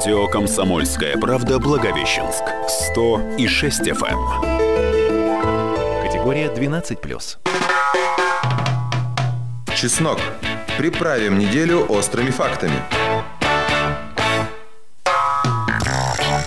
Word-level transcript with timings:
Радио 0.00 0.26
«Комсомольская 0.28 1.18
правда» 1.18 1.58
Благовещенск. 1.58 2.42
100 2.66 3.36
и 3.36 3.46
6 3.46 3.82
FM. 3.82 4.16
Категория 6.02 6.46
12+. 6.46 7.36
Чеснок. 9.76 10.18
Приправим 10.78 11.38
неделю 11.38 11.84
острыми 11.86 12.30
фактами. 12.30 12.82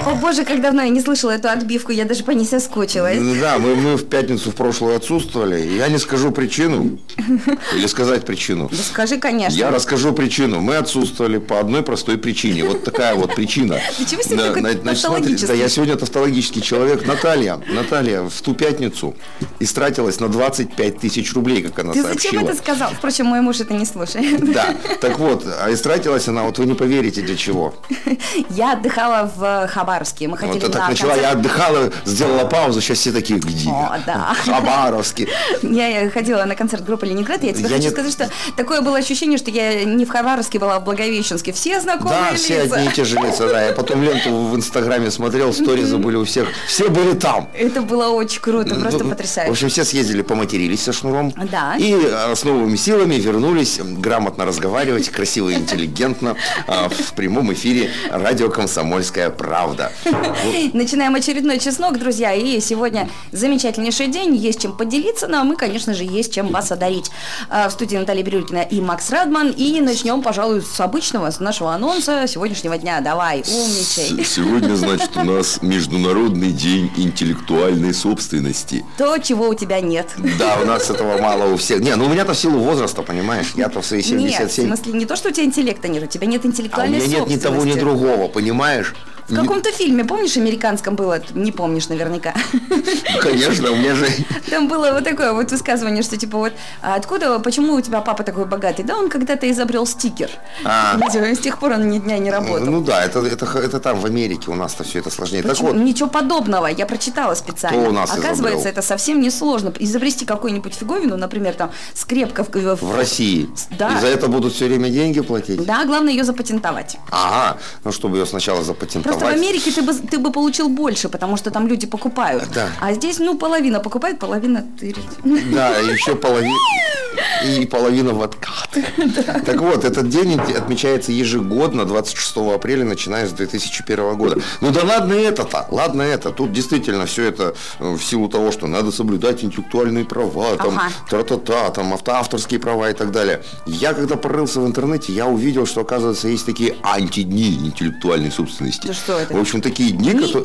О 0.06 0.16
боже, 0.16 0.44
как 0.44 0.62
давно 0.62 0.82
я 0.82 0.90
не 0.90 1.00
слышала 1.00 1.32
эту 1.32 1.48
отбивку, 1.48 1.94
я 1.94 2.04
даже 2.04 2.24
по 2.24 2.32
ней 2.32 2.46
соскучилась. 2.46 3.20
Да, 3.40 3.58
мы, 3.58 3.76
мы 3.76 3.96
в 3.96 4.06
пятницу 4.06 4.52
в 4.52 4.56
прошлую 4.56 4.98
отсутствовали. 4.98 5.62
Я 5.78 5.88
не 5.88 5.98
скажу 5.98 6.32
причину. 6.32 7.00
Или 7.74 7.88
сказать 7.88 8.26
причину. 8.26 8.70
Да 8.70 8.78
скажи, 8.84 9.18
конечно. 9.18 9.58
Я 9.58 9.72
расскажу 9.72 10.12
причину. 10.12 10.60
Мы 10.60 10.76
отсутствовали 10.76 11.38
по 11.38 11.60
одной 11.60 11.84
простой 11.84 12.18
причине. 12.18 12.66
Вот 12.66 12.84
такая 12.84 13.16
вот 13.16 13.34
причина. 13.36 13.80
Чего 14.10 14.22
сегодня 14.22 14.54
такой 14.54 14.82
значит, 14.82 15.02
смотри? 15.02 15.36
Да, 15.36 15.54
я 15.54 15.70
сегодня 15.70 15.96
тавтологический 15.96 16.62
человек. 16.62 17.06
Наталья, 17.08 17.62
Наталья 17.70 18.24
в 18.24 18.42
ту 18.42 18.54
пятницу 18.54 19.16
истратилась 19.60 20.20
на 20.20 20.28
25 20.28 21.00
тысяч 21.00 21.34
рублей, 21.34 21.62
как 21.62 21.80
она 21.80 21.94
Ты 21.94 22.02
сообщила. 22.04 22.40
зачем 22.40 22.46
это 22.46 22.58
сказал? 22.58 22.92
Впрочем, 22.92 23.28
мой 23.28 23.40
муж 23.40 23.62
это 23.62 23.74
не 23.74 23.86
слушает. 23.86 24.54
Да, 24.54 24.76
так 25.00 25.18
вот, 25.18 25.46
а 25.62 25.72
истратилась 25.72 26.28
она, 26.28 26.44
вот 26.44 26.58
вы 26.60 26.66
не 26.66 26.74
поверите, 26.74 27.22
для 27.22 27.38
чего. 27.38 27.74
Я 28.50 28.74
отдыхала 28.74 29.32
в 29.34 29.68
Хабаровске. 29.68 29.93
Мы 30.28 30.32
Вот 30.32 30.40
ходили 30.40 30.60
так 30.66 30.76
на 30.82 30.88
начала, 30.90 31.10
я 31.16 31.16
концерт. 31.32 31.36
отдыхала, 31.38 31.92
сделала 32.06 32.46
паузу, 32.46 32.82
сейчас 32.82 32.98
все 33.00 33.12
такие, 33.12 33.40
где? 33.40 33.70
О, 33.70 33.98
да. 34.06 34.34
Хабаровский. 34.46 35.28
Я 35.64 36.10
ходила 36.10 36.44
на 36.46 36.56
концерт 36.56 36.84
группы 36.86 37.06
Ленинград, 37.06 37.44
я 37.44 37.52
тебе 37.54 37.64
Я 37.64 37.70
хочу 37.70 37.84
не- 37.84 37.90
сказать, 37.90 38.12
что 38.12 38.30
такое 38.56 38.82
было 38.82 38.98
ощущение, 38.98 39.38
что 39.38 39.52
я 39.52 39.84
не 39.84 40.06
в 40.06 40.10
Хабаровске 40.10 40.60
была, 40.60 40.76
а 40.76 40.80
в 40.80 40.84
Благовещенске. 40.84 41.52
Все 41.54 41.80
знакомые 41.82 42.32
Да, 42.32 42.36
все 42.36 42.62
одни 42.62 42.86
и 42.86 42.90
те 42.92 43.04
же 43.04 43.18
лица, 43.18 43.48
да. 43.48 43.62
Я 43.68 43.74
потом 43.74 44.04
ленту 44.04 44.32
в 44.32 44.56
Инстаграме 44.56 45.12
смотрел, 45.12 45.54
сторизы 45.54 45.98
были 45.98 46.16
у 46.16 46.26
всех. 46.26 46.48
Все 46.68 46.90
были 46.90 47.14
там. 47.14 47.50
Это 47.54 47.82
было 47.82 48.08
очень 48.10 48.42
круто, 48.42 48.76
просто 48.76 49.00
Ну, 49.04 49.06
В 49.06 49.10
потрясающе. 49.10 49.52
общем, 49.52 49.70
все 49.70 49.84
съездили, 49.84 50.22
поматерились 50.22 50.82
со 50.84 50.94
шнуром. 50.94 51.34
Да. 51.52 51.76
И 51.78 51.94
а, 52.12 52.34
с 52.36 52.44
новыми 52.44 52.76
силами 52.76 53.16
вернулись 53.16 53.80
грамотно 53.82 54.46
разговаривать, 54.46 55.10
красиво 55.10 55.50
и 55.50 55.56
интеллигентно 55.56 56.36
а, 56.68 56.90
в 56.90 57.14
прямом 57.14 57.52
эфире 57.54 57.92
радио 58.12 58.50
«Комсомольская 58.50 59.30
правда». 59.30 59.83
Вот. 60.06 60.74
Начинаем 60.74 61.16
очередной 61.16 61.60
чеснок, 61.60 61.98
друзья, 62.00 62.34
и 62.34 62.60
сегодня 62.60 63.10
замечательнейший 63.32 64.08
день, 64.08 64.36
есть 64.36 64.62
чем 64.62 64.76
поделиться, 64.76 65.28
ну 65.28 65.38
а 65.38 65.44
мы, 65.44 65.56
конечно 65.56 65.94
же, 65.94 66.04
есть 66.04 66.34
чем 66.34 66.48
вас 66.50 66.72
одарить. 66.72 67.10
А, 67.50 67.70
В 67.70 67.72
студии 67.72 67.98
Наталья 67.98 68.24
Бирюлькина 68.24 68.62
и 68.62 68.82
Макс 68.82 69.10
Радман, 69.10 69.52
и 69.52 69.80
начнем, 69.82 70.22
пожалуй, 70.22 70.62
с 70.62 70.80
обычного, 70.80 71.32
с 71.32 71.40
нашего 71.40 71.74
анонса 71.74 72.26
сегодняшнего 72.28 72.78
дня. 72.78 73.02
Давай, 73.02 73.40
умничай. 73.40 74.24
Сегодня, 74.26 74.76
значит, 74.76 75.16
у 75.16 75.24
нас 75.24 75.62
Международный 75.62 76.52
день 76.52 76.92
интеллектуальной 76.98 77.94
собственности. 77.94 78.86
То, 78.98 79.18
чего 79.18 79.50
у 79.50 79.54
тебя 79.54 79.82
нет. 79.82 80.08
Да, 80.40 80.58
у 80.62 80.66
нас 80.66 80.90
этого 80.90 81.18
мало 81.22 81.54
у 81.54 81.58
всех. 81.58 81.82
Не, 81.82 81.96
ну 81.96 82.06
у 82.06 82.10
меня-то 82.10 82.34
в 82.34 82.38
силу 82.38 82.60
возраста, 82.60 83.02
понимаешь, 83.02 83.54
я-то 83.56 83.82
в 83.82 83.86
свои 83.86 84.00
Нет, 84.00 84.06
в 84.06 84.54
77. 84.54 84.68
смысле, 84.68 84.94
не 84.94 85.06
то, 85.06 85.16
что 85.16 85.30
у 85.30 85.32
тебя 85.32 85.46
интеллекта 85.46 85.88
нет, 85.88 86.04
у 86.04 86.08
тебя 86.08 86.28
нет 86.28 86.44
А 86.44 86.48
у 86.48 86.52
интеллектуальной 86.52 87.00
меня 87.00 87.20
нет 87.20 87.28
ни 87.28 87.38
того, 87.38 87.64
ни 87.66 87.74
другого, 87.74 88.28
понимаешь? 88.28 88.94
В 89.28 89.36
каком-то 89.36 89.72
фильме, 89.72 90.04
помнишь, 90.04 90.38
американском 90.38 90.96
было, 90.96 91.22
не 91.34 91.52
помнишь 91.52 91.88
наверняка. 91.90 92.34
Ну, 92.70 93.20
Конечно, 93.20 93.72
у 93.72 93.76
меня 93.76 93.96
же... 93.96 94.08
Там 94.50 94.68
было 94.68 94.92
вот 94.92 95.04
такое 95.04 95.34
вот 95.34 95.52
высказывание, 95.52 96.04
что 96.04 96.18
типа 96.18 96.38
вот, 96.38 96.54
а 96.82 96.96
откуда, 96.96 97.40
почему 97.40 97.74
у 97.74 97.82
тебя 97.82 98.02
папа 98.02 98.24
такой 98.24 98.46
богатый? 98.46 98.84
Да 98.84 98.98
он 98.98 99.10
когда-то 99.10 99.50
изобрел 99.50 99.86
стикер. 99.86 100.30
А. 100.66 100.98
С 101.10 101.40
тех 101.40 101.58
пор 101.60 101.74
он 101.74 101.90
ни 101.90 102.00
дня 102.00 102.18
не 102.18 102.32
работал. 102.32 102.66
Ну 102.66 102.82
да, 102.82 103.04
это, 103.04 103.20
это, 103.26 103.46
это 103.58 103.80
там 103.80 104.00
в 104.00 104.06
Америке 104.06 104.52
у 104.52 104.56
нас-то 104.56 104.84
все 104.84 105.00
это 105.00 105.10
сложнее. 105.10 105.42
Почему? 105.44 105.68
Так 105.70 105.76
вот, 105.78 105.84
Ничего 105.84 106.10
подобного, 106.10 106.68
я 106.68 106.86
прочитала 106.86 107.34
специально. 107.36 107.80
Кто 107.82 107.90
у 107.90 107.94
нас 107.94 108.12
Оказывается, 108.12 108.44
изобрел? 108.70 108.72
это 108.72 108.82
совсем 108.82 109.22
не 109.22 109.30
сложно. 109.30 109.74
Изобрести 109.80 110.26
какую-нибудь 110.26 110.74
фиговину, 110.74 111.18
например, 111.18 111.54
там 111.54 111.72
скрепка 111.94 112.44
в, 112.44 112.50
в- 112.54 112.82
в 112.82 112.96
России. 112.96 113.50
Да. 113.78 113.98
И 113.98 114.02
за 114.02 114.08
это 114.08 114.28
будут 114.28 114.54
все 114.54 114.66
время 114.68 114.90
деньги 114.90 115.22
платить? 115.22 115.64
Да, 115.66 115.86
главное 115.86 116.12
ее 116.14 116.24
запатентовать. 116.24 116.98
Ага, 117.12 117.58
ну 117.84 117.92
чтобы 117.92 118.18
ее 118.18 118.26
сначала 118.26 118.64
запатентовать. 118.64 119.13
Просто 119.20 119.26
в 119.26 119.40
Америке 119.40 119.72
ты 119.72 119.82
бы, 119.82 119.94
ты 119.94 120.20
бы 120.20 120.32
получил 120.32 120.70
больше, 120.70 121.10
потому 121.10 121.38
что 121.38 121.52
там 121.52 121.68
люди 121.68 121.88
покупают. 121.88 122.44
Да. 122.54 122.70
А 122.80 122.94
здесь, 122.94 123.20
ну, 123.20 123.38
половина 123.38 123.80
покупает, 123.80 124.20
половина 124.20 124.66
тырит. 124.80 125.06
Да, 125.24 125.70
еще 125.78 126.16
половина 126.16 126.56
и 127.44 127.66
половина 127.66 128.14
в 128.14 128.22
откат. 128.22 128.70
Так 129.46 129.62
вот, 129.62 129.84
этот 129.86 130.10
день 130.10 130.40
отмечается 130.40 131.12
ежегодно, 131.12 131.86
26 131.86 132.38
апреля, 132.56 132.86
начиная 132.86 133.28
с 133.28 133.32
2001 133.32 134.16
года. 134.16 134.38
Ну 134.62 134.72
да 134.72 134.84
ладно 134.84 135.14
это-то, 135.14 135.68
ладно 135.70 136.02
это. 136.02 136.32
Тут 136.32 136.52
действительно 136.54 137.06
все 137.06 137.24
это 137.26 137.54
э, 137.80 137.94
в 137.94 138.02
силу 138.04 138.28
того, 138.30 138.52
что 138.52 138.68
надо 138.68 138.92
соблюдать 138.92 139.44
интеллектуальные 139.44 140.06
права, 140.06 140.56
там, 140.58 140.78
Ага. 140.78 140.92
та-та-та, 141.10 141.70
там, 141.70 141.94
автоавторские 141.94 142.60
права 142.60 142.90
и 142.90 142.94
так 142.94 143.12
далее. 143.12 143.44
Я 143.66 143.94
когда 143.94 144.16
порылся 144.16 144.60
в 144.62 144.66
интернете, 144.68 145.14
я 145.14 145.26
увидел, 145.28 145.66
что, 145.66 145.82
оказывается, 145.82 146.28
есть 146.28 146.46
такие 146.46 146.76
антидни 146.84 147.50
интеллектуальной 147.68 148.32
собственности. 148.32 148.88
Да 148.88 148.94
что 148.94 149.20
это? 149.20 149.34
В 149.36 149.40
общем, 149.40 149.62
такие 149.62 149.92
дни, 149.92 150.10
Не 150.14 150.20
которые... 150.20 150.44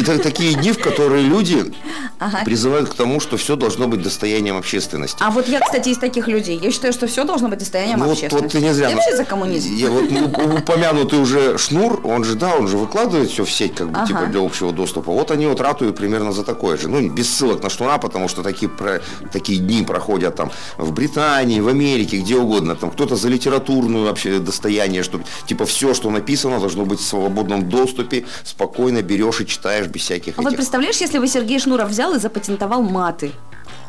Это 0.00 0.18
такие 0.22 0.54
дни, 0.54 0.72
в 0.72 0.78
которые 0.78 1.22
люди 1.22 1.72
Ага. 2.18 2.42
призывают 2.44 2.88
к 2.88 2.94
тому, 2.94 3.20
что 3.20 3.36
все 3.36 3.56
должно 3.56 3.86
быть 3.88 4.02
достоянием 4.02 4.56
общественности. 4.56 5.18
А 5.20 5.30
вот 5.30 5.48
я, 5.48 5.59
кстати, 5.64 5.88
из 5.90 5.98
таких 5.98 6.28
людей. 6.28 6.58
Я 6.62 6.70
считаю, 6.70 6.92
что 6.92 7.06
все 7.06 7.24
должно 7.24 7.48
быть 7.48 7.58
достоянием 7.58 7.98
Ну, 7.98 8.06
вот, 8.06 8.12
общественности. 8.12 8.42
вот 8.44 8.52
ты 8.52 8.60
не 8.66 8.72
зря. 8.74 8.88
Я 8.88 8.94
вообще 8.96 9.16
за 9.16 9.24
коммунизм. 9.24 9.74
Я 9.74 9.90
вот 9.90 10.10
ну, 10.10 10.56
упомянутый 10.58 11.18
уже 11.18 11.58
Шнур, 11.58 12.00
он 12.04 12.24
же, 12.24 12.34
да, 12.34 12.54
он 12.54 12.68
же 12.68 12.76
выкладывает 12.76 13.30
все 13.30 13.44
в 13.44 13.50
сеть, 13.52 13.74
как 13.74 13.90
бы, 13.90 13.98
Ага. 13.98 14.06
типа, 14.06 14.26
для 14.26 14.40
общего 14.40 14.72
доступа. 14.72 15.12
Вот 15.12 15.30
они 15.30 15.46
вот 15.46 15.60
ратуют 15.60 15.96
примерно 15.96 16.32
за 16.32 16.44
такое 16.44 16.76
же. 16.76 16.88
Ну, 16.88 17.08
без 17.08 17.28
ссылок 17.32 17.62
на 17.62 17.70
Шнура, 17.70 17.98
потому 17.98 18.28
что 18.28 18.42
такие, 18.42 18.68
про, 18.68 19.00
такие 19.32 19.58
дни 19.58 19.82
проходят 19.82 20.36
там 20.36 20.50
в 20.78 20.92
Британии, 20.92 21.60
в 21.60 21.68
Америке, 21.68 22.18
где 22.18 22.36
угодно. 22.36 22.76
Там 22.76 22.90
кто-то 22.90 23.16
за 23.16 23.28
литературную 23.28 24.04
вообще 24.06 24.38
достояние, 24.38 25.02
что 25.02 25.20
типа 25.46 25.64
все, 25.66 25.94
что 25.94 26.10
написано, 26.10 26.58
должно 26.60 26.84
быть 26.84 27.00
в 27.00 27.04
свободном 27.04 27.68
доступе, 27.68 28.24
спокойно 28.44 29.02
берешь 29.02 29.40
и 29.40 29.46
читаешь 29.46 29.86
без 29.86 30.02
всяких 30.02 30.34
А 30.38 30.42
вот 30.42 30.48
этих... 30.48 30.56
представляешь, 30.58 30.96
если 30.96 31.18
бы 31.18 31.26
Сергей 31.26 31.58
Шнуров 31.58 31.88
взял 31.90 32.14
и 32.14 32.18
запатентовал 32.18 32.82
маты? 32.82 33.32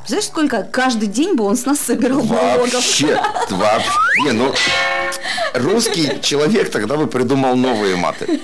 Знаешь, 0.07 0.25
сколько 0.25 0.63
каждый 0.63 1.07
день 1.07 1.35
бы 1.35 1.43
он 1.45 1.55
с 1.55 1.65
нас 1.65 1.79
собирал 1.79 2.23
налогов? 2.23 2.73
Вообще, 2.73 3.19
вообще. 3.49 3.89
Не, 4.25 4.31
ну, 4.31 4.53
русский 5.53 6.19
человек 6.21 6.69
тогда 6.71 6.97
бы 6.97 7.07
придумал 7.07 7.55
новые 7.55 7.95
маты. 7.95 8.39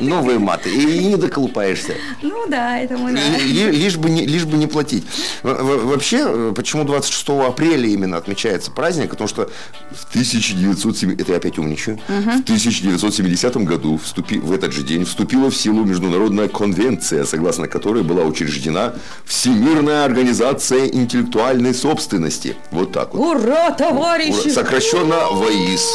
Новые 0.00 0.38
маты. 0.38 0.70
И 0.70 1.04
не 1.04 1.16
доколупаешься. 1.16 1.94
Ну 2.22 2.46
да, 2.48 2.78
это 2.78 2.96
мой 2.96 3.12
ли- 3.12 3.70
Лишь 3.70 3.96
бы, 3.96 4.10
не, 4.10 4.26
лишь 4.26 4.44
бы 4.44 4.56
не 4.56 4.66
платить. 4.66 5.04
Вообще, 5.42 6.18
э, 6.24 6.52
почему 6.54 6.84
26 6.84 7.28
апреля 7.48 7.88
именно 7.88 8.16
отмечается 8.18 8.70
праздник? 8.70 9.10
Потому 9.10 9.28
что 9.28 9.50
в 9.90 10.04
1907... 10.10 11.14
Это 11.20 11.32
я 11.32 11.38
опять 11.38 11.58
умничаю. 11.58 11.98
В 12.08 12.42
1970 12.42 13.56
году 13.58 13.98
вступи... 14.02 14.38
в 14.38 14.52
этот 14.52 14.72
же 14.72 14.82
день 14.82 15.04
вступила 15.04 15.50
в 15.50 15.56
силу 15.56 15.84
международная 15.84 16.48
конвенция, 16.48 17.24
согласно 17.24 17.66
которой 17.68 18.02
была 18.02 18.22
учреждена 18.24 18.94
Всемирная 19.24 20.04
организация 20.04 20.75
интеллектуальной 20.86 21.74
собственности. 21.74 22.56
Вот 22.70 22.92
так 22.92 23.14
вот. 23.14 23.36
Ура, 23.36 23.70
товарищи! 23.72 24.48
Сокращенно 24.50 25.16
ВАИС. 25.30 25.86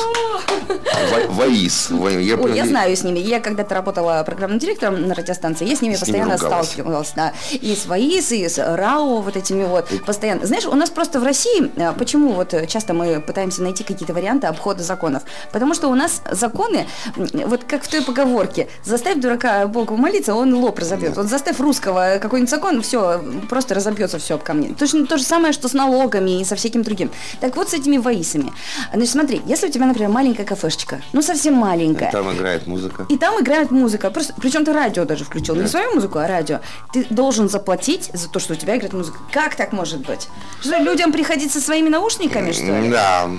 Ва- 1.11 1.31
ВАИС. 1.33 1.89
Ва- 1.91 2.09
Я, 2.09 2.35
Ой, 2.37 2.55
я 2.55 2.65
знаю 2.65 2.95
с 2.95 3.03
ними. 3.03 3.19
Я 3.19 3.39
когда-то 3.39 3.75
работала 3.75 4.23
программным 4.25 4.59
директором 4.59 5.07
на 5.07 5.13
радиостанции, 5.15 5.67
я 5.67 5.75
с 5.75 5.81
ними 5.81 5.95
С 5.95 6.01
ними 6.07 6.17
постоянно 6.19 6.37
ругалась. 6.37 6.67
сталкивалась. 6.67 7.11
Да. 7.15 7.33
И 7.51 7.75
с 7.75 7.85
ВАИС, 7.85 8.31
и 8.31 8.47
с 8.47 8.57
РАО, 8.57 9.21
вот 9.21 9.35
этими 9.35 9.63
вот. 9.63 9.89
Постоянно. 10.05 10.45
Знаешь, 10.45 10.65
у 10.65 10.75
нас 10.75 10.89
просто 10.89 11.19
в 11.19 11.23
России, 11.23 11.71
э, 11.75 11.93
почему 11.97 12.33
вот 12.33 12.53
часто 12.67 12.93
мы 12.93 13.19
пытаемся 13.21 13.61
найти 13.63 13.83
какие-то 13.83 14.13
варианты 14.13 14.47
обхода 14.47 14.83
законов? 14.83 15.23
Потому 15.51 15.73
что 15.73 15.87
у 15.89 15.95
нас 15.95 16.21
законы, 16.31 16.87
вот 17.15 17.63
как 17.65 17.83
в 17.83 17.87
той 17.89 18.01
поговорке, 18.01 18.67
заставь 18.83 19.17
дурака 19.19 19.65
Богу 19.67 19.95
молиться, 19.97 20.33
он 20.35 20.53
лоб 20.53 20.79
разобьет. 20.79 21.15
Вот 21.17 21.27
заставь 21.27 21.59
русского 21.59 22.17
какой-нибудь 22.21 22.49
закон, 22.49 22.81
все, 22.81 23.21
просто 23.49 23.75
разобьется 23.75 24.19
все 24.19 24.35
об 24.35 24.43
камни. 24.43 24.70
Точно 24.77 25.05
то 25.05 25.17
же 25.17 25.23
самое, 25.23 25.53
что 25.53 25.67
с 25.67 25.73
налогами 25.73 26.41
и 26.41 26.45
со 26.45 26.55
всяким 26.55 26.83
другим. 26.83 27.11
Так 27.39 27.55
вот 27.55 27.69
с 27.69 27.73
этими 27.73 27.97
ВАИСами. 27.97 28.51
Значит, 28.93 29.09
смотри, 29.11 29.41
если 29.45 29.67
у 29.67 29.71
тебя, 29.71 29.85
например, 29.85 30.09
маленькая 30.09 30.45
кафешечка, 30.45 31.01
ну 31.13 31.21
совсем 31.21 31.53
маленькая, 31.55 32.11
Там 32.11 32.31
играет 32.33 32.67
музыка. 32.67 33.05
и 33.09 33.17
там 33.17 33.39
играет 33.41 33.71
музыка. 33.71 34.09
Просто, 34.11 34.33
причем 34.41 34.65
ты 34.65 34.73
радио 34.73 35.05
даже 35.05 35.25
включил. 35.25 35.55
Не 35.55 35.67
свою 35.67 35.93
музыку, 35.95 36.19
а 36.19 36.27
радио. 36.27 36.59
Ты 36.93 37.05
должен 37.09 37.49
заплатить 37.49 38.09
за 38.13 38.29
то, 38.29 38.39
что 38.39 38.53
у 38.53 38.55
тебя 38.55 38.75
играет 38.77 38.93
музыка. 38.93 39.19
Как 39.31 39.55
так 39.55 39.71
может 39.73 40.05
быть? 40.05 40.27
Что 40.61 40.77
людям 40.77 41.11
приходить 41.11 41.51
со 41.51 41.61
своими 41.61 41.89
наушниками, 41.89 42.51
что 42.51 42.79
ли? 42.79 42.89
Да. 42.89 43.29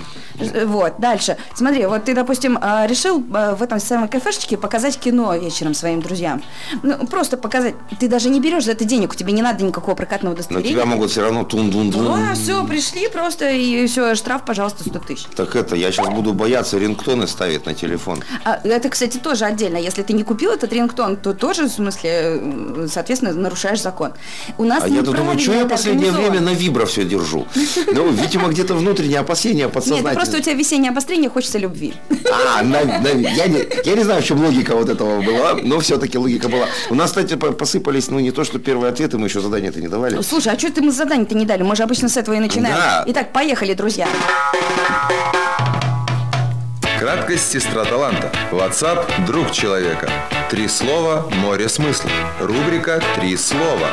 Вот, 0.64 0.94
дальше. 0.98 1.36
Смотри, 1.54 1.84
вот 1.86 2.04
ты, 2.04 2.14
допустим, 2.14 2.58
а, 2.60 2.86
решил 2.86 3.22
а, 3.34 3.54
в 3.54 3.62
этом 3.62 3.78
самом 3.78 4.08
кафешечке 4.08 4.56
показать 4.56 4.98
кино 4.98 5.34
вечером 5.36 5.74
своим 5.74 6.00
друзьям. 6.00 6.42
Ну, 6.82 7.06
просто 7.06 7.36
показать. 7.36 7.74
Ты 8.00 8.08
даже 8.08 8.28
не 8.30 8.40
берешь 8.40 8.64
за 8.64 8.72
это 8.72 8.84
денег, 8.84 9.12
у 9.12 9.14
тебя 9.14 9.32
не 9.32 9.42
надо 9.42 9.62
никакого 9.64 9.94
прокатного 9.94 10.32
Но 10.32 10.36
удостоверения. 10.36 10.72
тебя 10.72 10.86
могут 10.86 11.10
все 11.10 11.21
равно 11.22 11.44
тун-дун-дун. 11.44 12.06
А, 12.08 12.34
все, 12.34 12.64
пришли 12.66 13.08
просто, 13.08 13.50
и 13.50 13.86
все, 13.86 14.14
штраф, 14.14 14.44
пожалуйста, 14.44 14.84
100 14.88 14.98
тысяч. 15.00 15.24
Так 15.36 15.56
это, 15.56 15.76
я 15.76 15.90
сейчас 15.92 16.08
буду 16.08 16.32
бояться 16.32 16.78
рингтоны 16.78 17.26
ставить 17.26 17.66
на 17.66 17.74
телефон. 17.74 18.22
А, 18.44 18.60
это, 18.64 18.88
кстати, 18.88 19.18
тоже 19.18 19.44
отдельно. 19.44 19.76
Если 19.76 20.02
ты 20.02 20.12
не 20.12 20.22
купил 20.22 20.50
этот 20.52 20.72
рингтон, 20.72 21.16
то 21.16 21.32
тоже, 21.34 21.64
в 21.64 21.68
смысле, 21.68 22.40
соответственно, 22.88 23.32
нарушаешь 23.34 23.80
закон. 23.80 24.12
У 24.58 24.64
нас 24.64 24.84
А 24.84 24.88
я-то 24.88 25.12
думаю, 25.12 25.38
что 25.38 25.52
я 25.52 25.60
это 25.60 25.70
последнее 25.70 26.12
время 26.12 26.40
на 26.40 26.50
вибро 26.54 26.86
все 26.86 27.04
держу. 27.04 27.46
Ну, 27.92 28.10
видимо, 28.10 28.48
где-то 28.48 28.74
внутреннее 28.74 29.20
опасение, 29.20 29.64
Нет, 29.64 29.72
подсознательное. 29.72 30.12
это 30.12 30.20
просто 30.20 30.38
у 30.38 30.40
тебя 30.40 30.54
весеннее 30.54 30.90
обострение, 30.90 31.30
хочется 31.30 31.58
любви. 31.58 31.94
А, 32.56 32.62
на- 32.62 32.84
на- 32.84 33.08
я, 33.08 33.46
не, 33.46 33.64
я 33.84 33.94
не 33.96 34.04
знаю, 34.04 34.22
в 34.22 34.24
чем 34.24 34.44
логика 34.44 34.74
вот 34.76 34.88
этого 34.88 35.20
была, 35.22 35.54
но 35.62 35.78
все-таки 35.80 36.18
логика 36.18 36.48
была. 36.48 36.66
У 36.90 36.94
нас, 36.94 37.10
кстати, 37.10 37.34
по- 37.36 37.52
посыпались, 37.52 38.08
ну, 38.10 38.18
не 38.20 38.30
то, 38.30 38.44
что 38.44 38.58
первые 38.58 38.90
ответы, 38.92 39.18
мы 39.18 39.26
еще 39.28 39.40
задания-то 39.40 39.80
не 39.80 39.88
давали. 39.88 40.20
Слушай, 40.22 40.52
а 40.54 40.58
что 40.58 40.72
ты 40.72 40.80
мы 40.82 40.90
задание-то 41.12 41.34
не 41.34 41.44
дали? 41.44 41.62
Мы 41.62 41.76
же 41.76 41.82
обычно 41.82 42.08
с 42.08 42.16
этого 42.16 42.34
и 42.34 42.38
начинаем. 42.38 42.74
Да. 42.74 43.04
Итак, 43.06 43.32
поехали, 43.32 43.74
друзья. 43.74 44.08
Краткость 46.98 47.52
сестра 47.52 47.84
таланта. 47.84 48.30
WhatsApp– 48.52 49.26
друг 49.26 49.50
человека. 49.50 50.08
Три 50.50 50.68
слова– 50.68 51.28
море 51.42 51.68
смысла. 51.68 52.10
Рубрика 52.40 53.02
«Три 53.16 53.36
слова». 53.36 53.88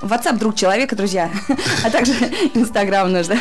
WhatsApp 0.00 0.38
друг 0.38 0.54
человека, 0.54 0.96
друзья. 0.96 1.30
А 1.84 1.90
также 1.90 2.12
Инстаграм 2.54 3.10
наш, 3.10 3.26
да? 3.26 3.36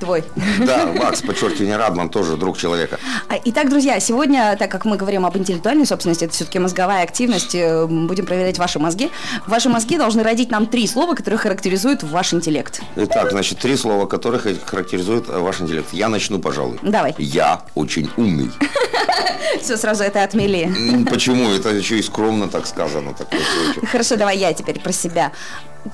Твой. 0.00 0.24
Да, 0.58 0.86
Макс, 0.86 1.22
подчеркивание, 1.22 1.76
Радман 1.76 2.08
тоже 2.08 2.36
друг 2.36 2.58
человека. 2.58 2.98
А, 3.28 3.34
Итак, 3.44 3.70
друзья, 3.70 3.98
сегодня, 4.00 4.56
так 4.58 4.70
как 4.70 4.84
мы 4.84 4.96
говорим 4.96 5.24
об 5.24 5.36
интеллектуальной 5.36 5.86
собственности, 5.86 6.24
это 6.24 6.34
все-таки 6.34 6.58
мозговая 6.58 7.02
активность, 7.02 7.54
э, 7.54 7.86
будем 7.86 8.26
проверять 8.26 8.58
ваши 8.58 8.78
мозги. 8.78 9.10
Ваши 9.46 9.68
мозги 9.68 9.96
должны 9.96 10.22
родить 10.22 10.50
нам 10.50 10.66
три 10.66 10.86
слова, 10.86 11.14
которые 11.14 11.38
характеризуют 11.38 12.02
ваш 12.02 12.34
интеллект. 12.34 12.80
Итак, 12.96 13.30
значит, 13.30 13.58
три 13.58 13.76
слова, 13.76 14.06
которых 14.06 14.46
характеризуют 14.64 15.28
э, 15.28 15.38
ваш 15.38 15.60
интеллект. 15.60 15.92
Я 15.92 16.08
начну, 16.08 16.38
пожалуй. 16.38 16.78
Давай. 16.82 17.14
Я 17.18 17.62
очень 17.74 18.10
умный. 18.16 18.50
Все, 19.62 19.76
сразу 19.76 20.04
это 20.04 20.22
отмели. 20.22 21.04
Почему? 21.10 21.50
Это 21.50 21.70
еще 21.70 21.98
и 21.98 22.02
скромно 22.02 22.48
так 22.48 22.66
сказано. 22.66 23.10
Очень. 23.10 23.86
Хорошо, 23.86 24.16
давай 24.16 24.38
я 24.38 24.52
теперь 24.52 24.78
про 24.78 24.92
себя. 24.92 25.32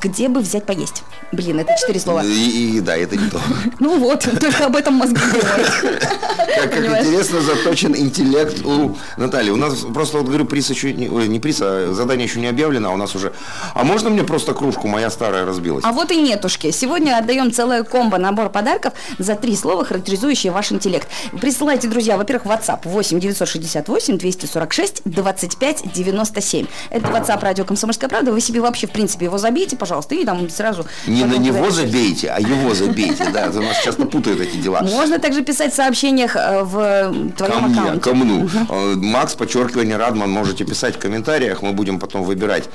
Где 0.03 0.29
бы 0.29 0.41
взять 0.41 0.65
поесть? 0.65 1.03
Блин, 1.33 1.61
это 1.61 1.73
четыре 1.81 2.01
слова. 2.01 2.23
И, 2.25 2.77
и 2.77 2.81
да, 2.81 2.97
это 2.97 3.17
не 3.17 3.29
то. 3.29 3.41
Ну 3.81 3.99
вот, 3.99 4.21
только 4.41 4.67
об 4.67 4.77
этом 4.77 4.95
мозги 4.95 5.17
думают. 5.17 6.09
Как, 6.55 6.77
интересно 6.77 7.41
заточен 7.41 7.95
интеллект 7.97 8.65
у 8.65 8.97
Натальи. 9.17 9.51
У 9.51 9.57
нас 9.57 9.75
просто, 9.93 10.19
вот 10.19 10.27
говорю, 10.27 10.45
приз 10.45 10.71
еще 10.71 10.93
не 10.93 11.41
приз, 11.41 11.61
а 11.61 11.93
задание 11.93 12.27
еще 12.27 12.41
не 12.41 12.47
объявлено, 12.47 12.91
а 12.91 12.93
у 12.93 12.97
нас 12.97 13.15
уже... 13.15 13.33
А 13.75 13.85
можно 13.85 14.11
мне 14.11 14.23
просто 14.23 14.55
кружку? 14.55 14.87
Моя 14.87 15.11
старая 15.11 15.45
разбилась. 15.45 15.85
А 15.85 15.93
вот 15.93 16.11
и 16.11 16.21
нетушки. 16.21 16.71
Сегодня 16.71 17.19
отдаем 17.19 17.53
целое 17.53 17.83
комбо 17.83 18.19
набор 18.19 18.51
подарков 18.51 18.95
за 19.19 19.35
три 19.35 19.57
слова, 19.57 19.85
характеризующие 19.85 20.53
ваш 20.53 20.73
интеллект. 20.73 21.09
Присылайте, 21.41 21.89
друзья, 21.89 22.17
во-первых, 22.17 22.47
WhatsApp 22.47 22.81
8 22.85 23.21
968 23.21 24.19
246 24.19 25.03
25 25.05 25.93
97. 25.93 26.67
Это 26.91 27.07
WhatsApp 27.09 27.41
радио 27.43 27.65
«Комсомольская 27.65 28.09
правда». 28.09 28.33
Вы 28.33 28.41
себе 28.41 28.61
вообще, 28.61 28.87
в 28.87 28.93
принципе, 28.93 29.27
его 29.27 29.39
забейте, 29.39 29.74
пожалуйста, 29.76 30.15
и 30.15 30.25
там 30.25 30.49
сразу... 30.50 30.87
Не 31.06 31.25
на 31.25 31.35
него 31.37 31.59
туда- 31.67 31.71
забейте, 31.71 32.29
а 32.31 32.41
его 32.41 32.75
забейте. 32.75 33.29
Да, 33.32 33.50
у 33.55 33.62
нас 33.62 33.79
часто 33.85 34.06
путают 34.06 34.41
эти 34.41 34.56
дела. 34.56 34.81
Можно 34.82 35.19
также 35.19 35.43
писать 35.43 35.73
в 35.73 35.76
сообщениях 35.76 36.37
э, 36.37 36.62
в 36.62 37.32
Ко 37.37 37.44
твоем 37.47 37.65
мне, 37.71 37.81
аккаунте. 37.81 38.00
ко 38.00 38.15
мну. 38.15 38.49
Э, 38.71 38.94
Макс, 38.97 39.35
подчеркивание, 39.35 39.97
Радман, 39.97 40.31
можете 40.31 40.65
писать 40.65 40.97
в 40.97 40.99
комментариях, 40.99 41.62
мы 41.62 41.73
будем 41.73 41.99
потом 41.99 42.23
выбирать. 42.25 42.69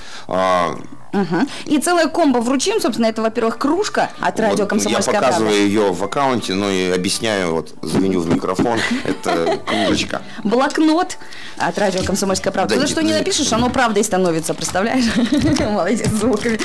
Мгм. 1.12 1.48
И 1.66 1.78
целое 1.80 2.08
комбо 2.08 2.40
вручим, 2.40 2.80
собственно, 2.80 3.08
это, 3.08 3.22
во-первых, 3.22 3.58
кружка 3.58 4.10
от 4.20 4.40
радио 4.40 4.52
вот 4.52 4.60
я 4.60 4.66
«Комсомольская 4.66 5.16
показываю 5.16 5.50
правда». 5.50 5.66
ее 5.66 5.92
в 5.92 6.04
аккаунте, 6.04 6.54
но 6.54 6.70
и 6.70 6.92
объясняю, 6.92 7.54
вот 7.54 7.74
звоню 7.82 8.20
в 8.20 8.28
микрофон, 8.34 8.80
это 9.04 9.60
кружечка. 9.66 10.22
Блокнот 10.44 11.18
от 11.58 11.78
радио 11.80 12.04
«Комсомольская 12.04 12.54
правда». 12.54 12.80
Да 12.80 12.88
что 12.88 13.02
не 13.02 13.12
не- 13.12 13.18
напишешь, 13.18 13.52
оно 13.54 13.70
правдой 13.70 14.04
становится, 14.04 14.54
представляешь? 14.54 15.06
Молодец, 15.60 16.10
звуками. 16.10 16.60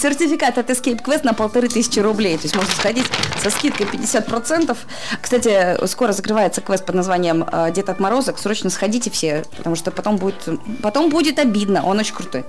Сертификат 0.00 0.58
от 0.58 0.70
Escape 0.70 1.02
Quest 1.02 1.20
на 1.24 1.34
полторы 1.34 1.68
тысячи 1.68 1.98
рублей. 2.00 2.36
То 2.36 2.44
есть 2.44 2.54
можно 2.56 2.70
сходить 2.72 3.06
со 3.42 3.50
скидкой 3.50 3.86
50%. 3.86 4.76
Кстати, 5.20 5.86
скоро 5.86 6.12
закрывается 6.12 6.60
квест 6.60 6.84
под 6.84 6.94
названием 6.94 7.44
э, 7.50 7.70
«Дед 7.72 7.88
отморозок». 7.88 8.38
Срочно 8.38 8.70
сходите 8.70 9.10
все, 9.10 9.44
потому 9.56 9.76
что 9.76 9.90
потом 9.90 10.16
будет, 10.16 10.48
потом 10.82 11.10
будет 11.10 11.38
обидно. 11.38 11.84
Он 11.84 11.98
очень 11.98 12.14
крутой. 12.14 12.44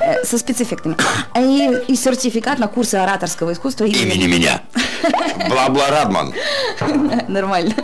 Э, 0.00 0.24
Со 0.24 0.38
спецэффектами. 0.38 0.91
И, 1.38 1.72
и 1.88 1.96
сертификат 1.96 2.58
на 2.58 2.68
курсы 2.68 2.96
ораторского 2.96 3.52
искусства 3.52 3.84
Имени 3.84 4.26
меня. 4.26 4.62
Бла-бла 5.48 5.88
Радман. 5.90 6.32
Нормально. 7.28 7.74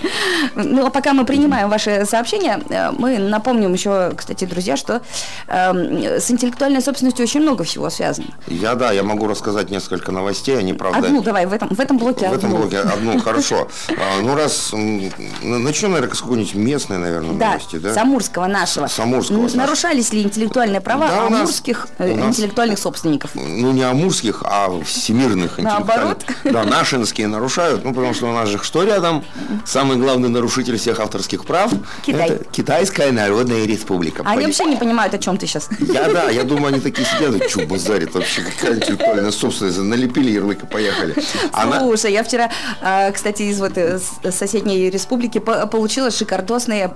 Ну, 0.55 0.87
а 0.87 0.91
пока 0.91 1.13
мы 1.13 1.25
принимаем 1.25 1.69
ваши 1.69 2.05
сообщения, 2.07 2.61
э, 2.69 2.91
мы 2.93 3.19
напомним 3.19 3.73
еще, 3.73 4.13
кстати, 4.17 4.45
друзья, 4.45 4.77
что 4.77 5.03
эм, 5.49 6.05
с 6.21 6.31
интеллектуальной 6.31 6.83
собственностью 6.83 7.25
очень 7.25 7.41
много 7.41 7.65
всего 7.65 7.91
связано. 7.91 8.29
Я, 8.47 8.75
да, 8.75 8.93
я 8.93 9.03
могу 9.03 9.27
рассказать 9.27 9.71
несколько 9.71 10.13
новостей, 10.13 10.59
они, 10.59 10.73
правда... 10.75 10.99
Одну 11.09 11.23
давай, 11.23 11.47
в 11.47 11.53
этом, 11.53 11.69
в 11.69 11.81
этом 11.81 11.99
блоке 11.99 12.29
В 12.29 12.33
этом 12.35 12.51
блоке 12.51 12.79
одну, 12.81 13.19
хорошо. 13.25 13.69
А, 13.91 14.21
Ну, 14.23 14.35
раз... 14.37 14.73
Начнем, 14.73 15.93
наверное, 15.93 16.15
с 16.15 16.21
какой-нибудь 16.21 16.55
местной, 16.55 16.99
наверное, 16.99 17.37
Да, 17.37 17.51
новости, 17.53 17.77
да? 17.77 17.95
Самурского 17.95 18.47
нашего. 18.47 18.87
Самурского. 18.87 19.49
Нарушались 19.55 20.13
ли 20.13 20.23
интеллектуальные 20.23 20.81
права 20.81 21.09
Да, 21.09 21.27
амурских 21.27 21.89
э, 21.99 22.15
нас- 22.15 22.29
интеллектуальных 22.29 22.79
собственников? 22.99 23.31
Ну, 23.35 23.73
не 23.73 23.83
амурских, 23.83 24.43
а 24.45 24.69
всемирных 24.85 25.59
Наоборот? 25.59 26.25
Да, 26.45 26.65
нашинские 26.65 27.29
нарушают, 27.29 27.85
ну, 27.85 27.95
потому 27.95 28.15
что 28.15 28.27
у 28.29 28.33
нас 28.33 28.49
же 28.49 28.59
что 28.63 28.83
рядом? 28.85 29.25
Самый 29.65 29.97
главный 29.97 30.29
нарушитель 30.29 30.77
всех 30.79 31.01
авторских 31.01 31.45
прав 31.45 31.73
Китай. 32.05 32.31
это 32.31 32.45
Китайская 32.45 33.13
Народная 33.13 33.65
Республика. 33.67 34.23
Они 34.25 34.37
Пони- 34.37 34.45
вообще 34.47 34.65
не 34.65 34.77
понимают, 34.77 35.15
о 35.15 35.19
чем 35.19 35.37
ты 35.37 35.47
сейчас. 35.47 35.69
Я, 35.81 36.09
да, 36.13 36.31
я 36.31 36.43
думаю, 36.45 36.69
они 36.69 36.81
такие 36.81 37.07
сидят, 37.07 37.49
что 37.51 37.67
базарит 37.67 38.15
вообще, 38.15 38.43
какая 38.43 38.77
интеллектуальная 38.77 39.31
собственность, 39.31 39.79
налепили 39.79 40.31
ярлык 40.31 40.65
и 40.65 40.67
поехали. 40.67 41.15
Она- 41.53 41.81
Слушай, 41.81 42.13
я 42.13 42.23
вчера, 42.25 42.51
а, 42.83 43.11
кстати, 43.13 43.43
из 43.43 43.61
вот 43.61 43.77
э, 43.79 43.99
с- 43.99 44.37
соседней 44.37 44.91
республики 44.91 45.39
по- 45.39 45.67
получила 45.67 46.11
шикардосные 46.11 46.95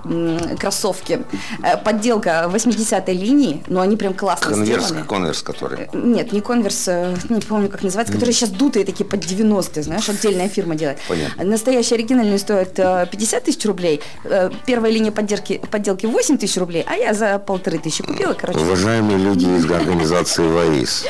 кроссовки. 0.59 1.23
Э, 1.63 1.77
Подделка 1.77 2.49
80-й 2.53 3.13
линии, 3.15 3.63
но 3.67 3.81
они 3.81 3.95
прям 3.95 4.13
классно 4.13 4.49
Конверс, 4.51 4.85
сделаны. 4.85 5.05
конверс, 5.05 5.41
который. 5.41 5.89
Нет, 5.93 6.31
не 6.31 6.41
конверс, 6.41 6.87
э, 6.87 7.15
не 7.29 7.41
помню, 7.41 7.69
как 7.69 7.83
называется, 7.83 8.13
которые 8.13 8.33
сейчас 8.33 8.49
дутые 8.49 8.85
такие 8.85 9.05
под 9.05 9.21
90 9.21 9.83
знаешь, 9.83 10.09
отдельная 10.09 10.49
фирма 10.49 10.75
делает. 10.75 10.99
Понятно. 11.07 11.43
Настоящие 11.43 11.95
оригинальные 11.95 12.39
стоят 12.39 12.77
э, 12.77 13.07
50 13.11 13.43
тысяч 13.43 13.65
рублей, 13.65 14.01
э, 14.23 14.49
первая 14.65 14.91
линия 14.91 15.11
поддержки, 15.11 15.61
подделки 15.71 16.05
8 16.05 16.37
тысяч 16.37 16.57
рублей, 16.57 16.83
а 16.87 16.95
я 16.95 17.13
за 17.13 17.39
полторы 17.39 17.79
тысячи 17.79 18.03
купила, 18.03 18.33
короче. 18.33 18.59
Уважаемые 18.59 19.17
люди 19.17 19.45
из 19.45 19.69
организации 19.69 20.47
ВАИС, 20.47 21.05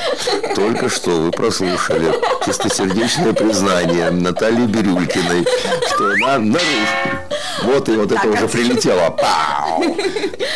только 0.55 0.89
что 0.89 1.11
вы 1.11 1.31
прослушали 1.31 2.13
чистосердечное 2.45 3.33
признание 3.33 4.11
Натальи 4.11 4.65
Бирюлькиной, 4.65 5.45
что 5.87 6.11
она 6.13 6.39
нарушила. 6.39 7.32
Вот 7.63 7.89
и 7.89 7.93
вот 7.95 8.11
это 8.11 8.21
Так, 8.21 8.33
уже 8.33 8.45
а- 8.45 8.47
прилетело. 8.47 9.09
Пау! 9.11 9.95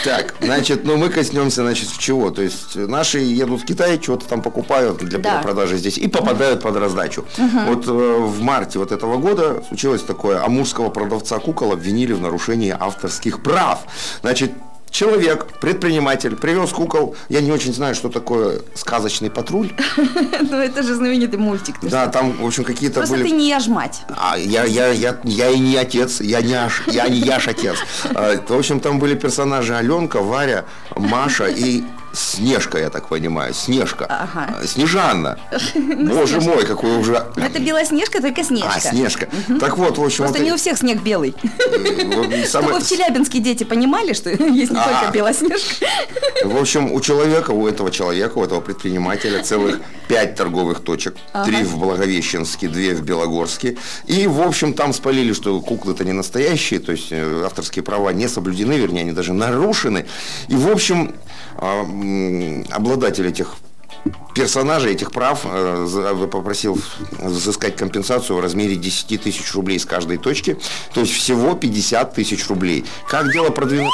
Так, 0.03 0.35
значит, 0.41 0.83
ну 0.85 0.97
мы 0.97 1.09
коснемся, 1.09 1.63
значит, 1.63 1.89
чего? 1.97 2.29
То 2.31 2.41
есть 2.41 2.75
наши 2.75 3.19
едут 3.19 3.61
в 3.61 3.65
Китай, 3.65 3.99
что-то 4.01 4.27
там 4.27 4.41
покупают 4.41 4.97
для 4.97 5.19
Да. 5.19 5.39
продажи 5.41 5.77
здесь 5.77 5.97
и 5.97 6.07
попадают 6.07 6.61
под 6.61 6.75
раздачу. 6.77 7.25
Вот 7.67 7.87
э, 7.87 7.91
в 7.91 8.41
марте 8.41 8.79
вот 8.79 8.91
этого 8.91 9.17
года 9.17 9.63
случилось 9.67 10.01
такое, 10.03 10.43
амурского 10.43 10.89
продавца 10.89 11.39
кукол 11.39 11.71
обвинили 11.73 12.13
в 12.13 12.21
нарушении 12.21 12.75
авторских 12.77 13.41
прав. 13.43 13.79
Значит, 14.21 14.51
Человек, 14.97 15.45
предприниматель, 15.61 16.35
привез 16.35 16.71
кукол. 16.71 17.15
Я 17.29 17.41
не 17.41 17.51
очень 17.51 17.71
знаю, 17.71 17.93
что 17.93 18.09
такое 18.09 18.61
сказочный 18.73 19.29
патруль. 19.29 19.71
Ну 20.49 20.57
это 20.57 20.81
же 20.81 20.95
знаменитый 20.95 21.37
мультик. 21.37 21.75
Да, 21.83 22.07
там, 22.07 22.31
в 22.31 22.45
общем, 22.45 22.63
какие-то 22.63 23.01
Просто 23.01 23.15
были. 23.15 23.29
ты 23.29 23.31
не 23.31 23.47
ешь 23.49 23.67
мать. 23.67 24.01
А, 24.09 24.35
я, 24.37 24.63
я, 24.63 24.87
я, 24.87 25.19
я 25.23 25.49
и 25.51 25.59
не 25.59 25.75
отец, 25.75 26.19
я 26.19 26.41
не 26.41 26.53
аж, 26.53 26.81
я 26.87 27.07
не 27.09 27.19
яш 27.19 27.47
отец. 27.47 27.75
А, 28.15 28.37
В 28.47 28.57
общем, 28.57 28.79
там 28.79 28.97
были 28.97 29.13
персонажи 29.13 29.75
Аленка, 29.75 30.19
Варя, 30.21 30.65
Маша 30.95 31.45
и 31.45 31.83
Снежка, 32.17 32.79
я 32.79 32.89
так 32.89 33.07
понимаю, 33.07 33.53
Снежка. 33.53 34.05
Ага. 34.09 34.55
А, 34.61 34.65
Снежанна. 34.65 35.37
Боже 35.75 36.41
мой, 36.41 36.65
какой 36.65 36.97
уже... 36.97 37.23
Ну, 37.35 37.43
Это 37.43 37.59
Белоснежка, 37.59 38.21
только 38.21 38.43
Снежка. 38.43 38.71
А, 38.75 38.79
Снежка. 38.79 39.27
Так 39.59 39.77
вот, 39.77 39.97
в 39.97 40.03
общем... 40.03 40.23
Просто 40.23 40.39
не 40.39 40.51
у 40.51 40.57
всех 40.57 40.77
снег 40.77 41.01
белый. 41.03 41.35
э, 41.43 42.07
Чтобы 42.07 42.45
самое- 42.47 42.79
в 42.79 42.87
Челябинске 42.89 43.39
дети 43.39 43.63
понимали, 43.63 44.13
что 44.13 44.29
есть 44.31 44.71
не 44.71 44.79
только 44.79 45.11
Белоснежка. 45.13 45.85
В 46.43 46.57
общем, 46.57 46.91
у 46.91 46.99
человека, 47.01 47.51
у 47.51 47.67
этого 47.67 47.91
человека, 47.91 48.37
у 48.39 48.43
этого 48.43 48.61
предпринимателя 48.61 49.43
целых 49.43 49.79
пять 50.07 50.35
торговых 50.35 50.79
точек. 50.81 51.15
Три 51.45 51.63
в 51.63 51.77
Благовещенске, 51.77 52.67
две 52.67 52.95
в 52.95 53.01
Белогорске. 53.03 53.77
И, 54.07 54.25
в 54.25 54.41
общем, 54.41 54.73
там 54.73 54.93
спалили, 54.93 55.33
что 55.33 55.59
куклы-то 55.61 56.03
не 56.03 56.13
настоящие, 56.13 56.79
то 56.79 56.91
есть 56.93 57.11
э, 57.11 57.43
авторские 57.45 57.83
права 57.83 58.11
не 58.11 58.27
соблюдены, 58.27 58.73
вернее, 58.73 59.01
они 59.01 59.11
даже 59.11 59.33
нарушены. 59.33 60.07
И, 60.47 60.55
в 60.55 60.67
общем, 60.69 61.13
а, 61.59 61.83
обладатель 62.71 63.27
этих 63.27 63.55
персонажей 64.35 64.93
этих 64.93 65.11
прав 65.11 65.41
э, 65.45 66.27
попросил 66.31 66.79
взыскать 67.19 67.75
компенсацию 67.75 68.37
в 68.37 68.39
размере 68.39 68.75
10 68.75 69.21
тысяч 69.21 69.53
рублей 69.53 69.79
с 69.79 69.85
каждой 69.85 70.17
точки, 70.17 70.57
то 70.93 71.01
есть 71.01 71.13
всего 71.13 71.55
50 71.55 72.13
тысяч 72.13 72.47
рублей. 72.47 72.85
Как 73.07 73.31
дело 73.31 73.49
продвинулось? 73.49 73.93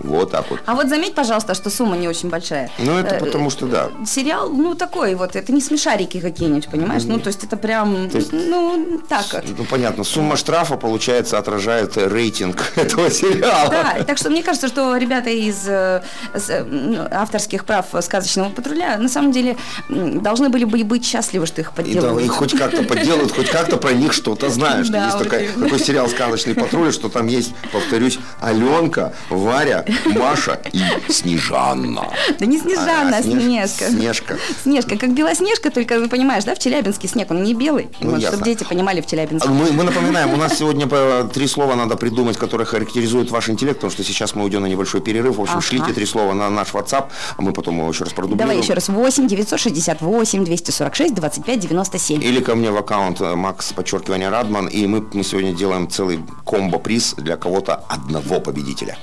Вот 0.00 0.30
так 0.32 0.50
вот. 0.50 0.60
А 0.66 0.74
вот 0.74 0.88
заметь, 0.88 1.14
пожалуйста, 1.14 1.54
что 1.54 1.70
сумма 1.70 1.96
не 1.96 2.08
очень 2.08 2.28
большая. 2.28 2.70
Ну, 2.78 2.98
это 2.98 3.14
Э, 3.16 3.20
потому 3.20 3.50
что, 3.50 3.66
да. 3.66 3.90
Сериал, 4.06 4.50
ну, 4.50 4.74
такой 4.74 5.14
вот, 5.14 5.36
это 5.36 5.52
не 5.52 5.60
смешарики 5.60 6.20
какие-нибудь, 6.20 6.68
понимаешь? 6.68 7.04
Ну, 7.04 7.18
то 7.20 7.28
есть 7.28 7.44
это 7.44 7.56
прям, 7.56 8.08
ну, 8.32 9.00
так 9.08 9.24
вот. 9.32 9.44
Ну, 9.56 9.64
понятно. 9.64 10.04
Сумма 10.04 10.36
штрафа, 10.36 10.76
получается, 10.76 11.38
отражает 11.38 11.96
рейтинг 11.96 12.72
этого 12.76 13.10
сериала. 13.10 13.70
Да, 13.70 14.04
так 14.04 14.18
что 14.18 14.30
мне 14.30 14.42
кажется, 14.42 14.68
что 14.68 14.96
ребята 14.96 15.30
из 15.30 15.66
э, 15.68 16.02
э, 16.34 16.38
м, 16.64 17.08
авторских 17.10 17.64
прав 17.64 17.86
сказочного 18.00 18.50
патруля 18.50 18.98
на 18.98 19.08
самом 19.08 19.32
деле 19.32 19.56
должны 19.88 20.48
были 20.48 20.64
бы 20.64 20.82
быть 20.84 21.04
счастливы, 21.04 21.46
что 21.46 21.60
их 21.60 21.68
И 21.68 21.70
да, 21.70 21.82
подделывают. 21.82 22.24
и 22.26 22.28
хоть 22.28 22.56
как-то 22.58 22.82
подделают, 22.82 23.32
хоть 23.32 23.48
как-то 23.50 23.76
про 23.76 23.92
них 23.92 24.12
что-то 24.12 24.50
знаешь. 24.50 24.88
Да, 24.88 25.06
есть 25.06 25.18
такой 25.18 25.78
сериал 25.78 26.08
«Сказочный 26.08 26.54
патруль», 26.54 26.92
что 26.92 27.08
там 27.08 27.26
есть, 27.26 27.52
повторюсь, 27.72 28.18
Аленка, 28.44 29.12
Варя, 29.30 29.84
Маша 30.06 30.60
и 30.72 30.82
Снежанна. 31.12 32.08
Да 32.38 32.46
не 32.46 32.58
Снежана, 32.58 33.16
а, 33.18 33.22
Снеж- 33.22 33.42
Снежка. 33.44 33.84
Снежка. 33.90 34.38
Снежка, 34.62 34.96
как 34.98 35.14
Белоснежка, 35.14 35.70
только 35.70 35.98
вы 35.98 36.08
понимаешь, 36.08 36.44
да, 36.44 36.54
в 36.54 36.58
Челябинске 36.58 37.08
снег, 37.08 37.30
он 37.30 37.42
не 37.42 37.54
белый. 37.54 37.88
Ну, 38.00 38.20
чтобы 38.20 38.44
дети 38.44 38.64
понимали 38.64 39.00
в 39.00 39.06
Челябинске. 39.06 39.48
Мы, 39.48 39.72
мы 39.72 39.82
напоминаем, 39.84 40.32
у 40.32 40.36
нас 40.36 40.58
сегодня 40.58 40.86
три 41.28 41.46
слова 41.48 41.74
надо 41.74 41.96
придумать, 41.96 42.36
которые 42.36 42.66
характеризуют 42.66 43.30
ваш 43.30 43.48
интеллект, 43.48 43.76
потому 43.78 43.90
что 43.90 44.04
сейчас 44.04 44.34
мы 44.34 44.44
уйдем 44.44 44.62
на 44.62 44.66
небольшой 44.66 45.00
перерыв. 45.00 45.36
В 45.36 45.40
общем, 45.40 45.54
Ага. 45.54 45.62
шлите 45.62 45.92
три 45.92 46.06
слова 46.06 46.34
на 46.34 46.50
наш 46.50 46.68
WhatsApp, 46.74 47.06
а 47.36 47.42
мы 47.42 47.52
потом 47.52 47.78
его 47.78 47.88
еще 47.88 48.04
раз 48.04 48.12
продублируем. 48.12 48.48
Давай 48.48 48.62
еще 48.62 48.74
раз. 48.74 48.88
8 48.88 49.26
968 49.26 50.44
246 50.44 51.14
25 51.14 51.60
97. 51.60 52.22
Или 52.22 52.40
ко 52.40 52.54
мне 52.54 52.70
в 52.70 52.76
аккаунт 52.76 53.20
э, 53.20 53.34
Макс, 53.34 53.72
подчеркивание 53.72 54.28
Радман, 54.28 54.66
и 54.68 54.86
мы, 54.86 55.04
мы 55.12 55.22
сегодня 55.24 55.52
делаем 55.52 55.88
целый 55.88 56.20
комбо-приз 56.44 57.14
для 57.14 57.36
кого-то 57.36 57.74
одного 57.88 58.33
победителя. 58.40 58.96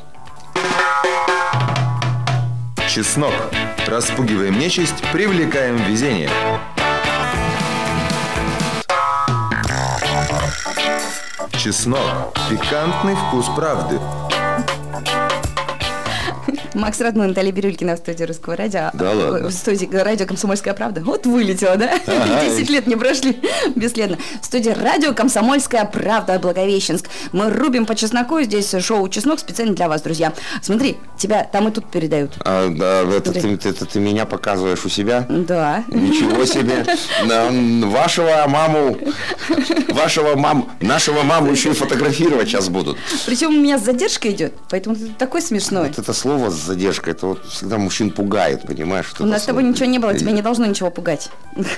Чеснок. 2.89 3.33
Распугиваем 3.87 4.59
нечисть, 4.59 5.01
привлекаем 5.11 5.77
везение. 5.77 6.29
Чеснок. 11.57 12.35
Пикантный 12.49 13.15
вкус 13.15 13.45
правды. 13.55 13.99
Макс 16.73 17.01
Радман, 17.01 17.29
Наталья 17.29 17.51
Бирюлькина 17.51 17.95
в 17.95 17.97
студии 17.97 18.23
Русского 18.23 18.55
радио. 18.55 18.91
Да 18.93 19.11
ладно? 19.11 19.49
В 19.49 19.51
студии 19.51 19.89
радио 19.93 20.25
«Комсомольская 20.25 20.73
правда». 20.73 21.01
Вот 21.01 21.25
вылетела, 21.25 21.75
да? 21.75 21.99
10 21.99 22.69
лет 22.69 22.87
не 22.87 22.95
прошли 22.95 23.41
бесследно. 23.75 24.17
В 24.41 24.45
студии 24.45 24.69
радио 24.69 25.13
«Комсомольская 25.13 25.85
правда» 25.85 26.39
Благовещенск. 26.39 27.09
Мы 27.33 27.49
рубим 27.49 27.85
по 27.85 27.95
чесноку. 27.95 28.41
Здесь 28.41 28.73
шоу 28.79 29.09
«Чеснок» 29.09 29.39
специально 29.39 29.73
для 29.73 29.89
вас, 29.89 30.01
друзья. 30.01 30.33
Смотри, 30.61 30.97
тебя 31.17 31.43
там 31.43 31.67
и 31.67 31.71
тут 31.71 31.91
передают. 31.91 32.33
А, 32.45 32.69
да, 32.69 33.01
это, 33.01 33.33
ты, 33.33 33.69
это 33.69 33.85
ты 33.85 33.99
меня 33.99 34.25
показываешь 34.25 34.85
у 34.85 34.89
себя? 34.89 35.25
Да. 35.29 35.83
Ничего 35.89 36.45
себе. 36.45 36.85
Вашего 37.87 38.45
маму, 38.47 38.97
вашего 39.89 40.35
мам, 40.35 40.71
нашего 40.79 41.23
маму 41.23 41.51
еще 41.51 41.71
и 41.71 41.73
фотографировать 41.73 42.47
сейчас 42.47 42.69
будут. 42.69 42.97
Причем 43.25 43.49
у 43.49 43.59
меня 43.59 43.77
задержка 43.77 44.29
идет, 44.31 44.53
поэтому 44.69 44.95
ты 44.95 45.09
такой 45.17 45.41
смешной. 45.41 45.87
Вот 45.89 45.99
это 45.99 46.13
слово 46.13 46.49
задержкой, 46.65 47.13
это 47.13 47.27
вот 47.27 47.45
всегда 47.45 47.77
мужчин 47.77 48.11
пугает, 48.11 48.63
понимаешь? 48.63 49.07
вот 49.11 49.21
У 49.21 49.29
нас 49.29 49.43
с 49.43 49.45
тобой 49.45 49.63
ничего 49.63 49.85
не 49.85 49.99
было, 49.99 50.13
тебя 50.13 50.31
не 50.31 50.41
должно 50.41 50.65
ничего 50.65 50.89
пугать. 50.89 51.29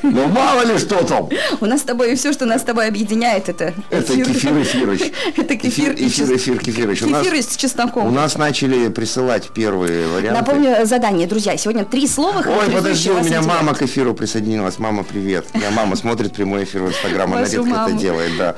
Ну 0.02 0.28
мало 0.28 0.64
ли 0.64 0.78
что 0.78 1.04
там. 1.04 1.30
У 1.62 1.66
нас 1.66 1.82
с 1.82 1.84
тобой 1.84 2.16
все, 2.16 2.34
что 2.34 2.46
нас 2.46 2.62
с 2.62 2.64
тобой 2.64 2.88
объединяет, 2.88 3.50
это 3.50 3.74
Это 3.90 4.16
кефир 4.16 4.62
эфирыч. 4.62 5.12
Это 5.38 5.56
кефир 5.56 5.94
и 5.94 6.08
эфир, 6.08 6.36
эфир, 6.36 6.60
кефирыч. 6.60 7.00
Кефир 7.00 7.44
с 7.44 7.56
чесноком. 7.56 8.08
У 8.08 8.12
нас 8.12 8.38
начали 8.38 8.90
присылать 8.90 9.50
первые 9.54 10.08
варианты. 10.08 10.40
Напомню 10.40 10.86
задание, 10.86 11.28
друзья. 11.28 11.58
Сегодня 11.58 11.86
три 11.86 12.08
слова, 12.08 12.44
Ой, 12.46 12.70
подожди, 12.72 13.10
у 13.10 13.24
меня 13.24 13.42
мама 13.42 13.74
к 13.74 13.82
эфиру 13.82 14.14
присоединилась. 14.14 14.80
Мама, 14.80 15.04
привет. 15.04 15.46
У 15.54 15.58
меня 15.58 15.72
мама 15.72 15.96
смотрит 15.96 16.34
прямой 16.34 16.64
эфир 16.64 16.84
в 16.84 16.90
Инстаграм. 16.90 17.34
Она 17.34 17.46
редко 17.46 17.70
это 17.70 17.92
делает, 17.94 18.38
да. 18.38 18.56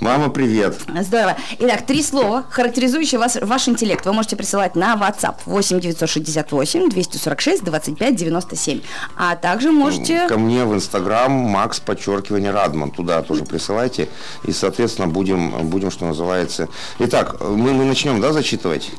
Мама, 0.00 0.30
привет. 0.30 0.76
Здорово. 1.00 1.36
Итак, 1.58 1.86
три 1.86 2.02
слова, 2.02 2.44
характеризующие 2.50 3.18
вас, 3.18 3.38
ваш 3.40 3.68
интеллект. 3.68 4.04
Вы 4.04 4.12
можете 4.12 4.36
присылать 4.36 4.76
на 4.76 4.94
WhatsApp 4.94 5.36
8 5.46 5.65
968 5.68 6.88
246 6.88 7.64
25 7.64 8.16
97. 8.16 8.80
А 9.16 9.36
также 9.36 9.70
можете... 9.70 10.26
Ко 10.28 10.38
мне 10.38 10.64
в 10.64 10.74
Инстаграм 10.74 11.30
Макс, 11.30 11.80
подчеркивание, 11.80 12.50
Радман. 12.50 12.90
Туда 12.90 13.22
тоже 13.22 13.44
присылайте. 13.44 14.08
И, 14.44 14.52
соответственно, 14.52 15.08
будем, 15.08 15.68
будем 15.68 15.90
что 15.90 16.06
называется... 16.06 16.68
Итак, 16.98 17.40
мы, 17.40 17.72
мы 17.72 17.84
начнем, 17.84 18.20
да, 18.20 18.32
зачитывать? 18.32 18.90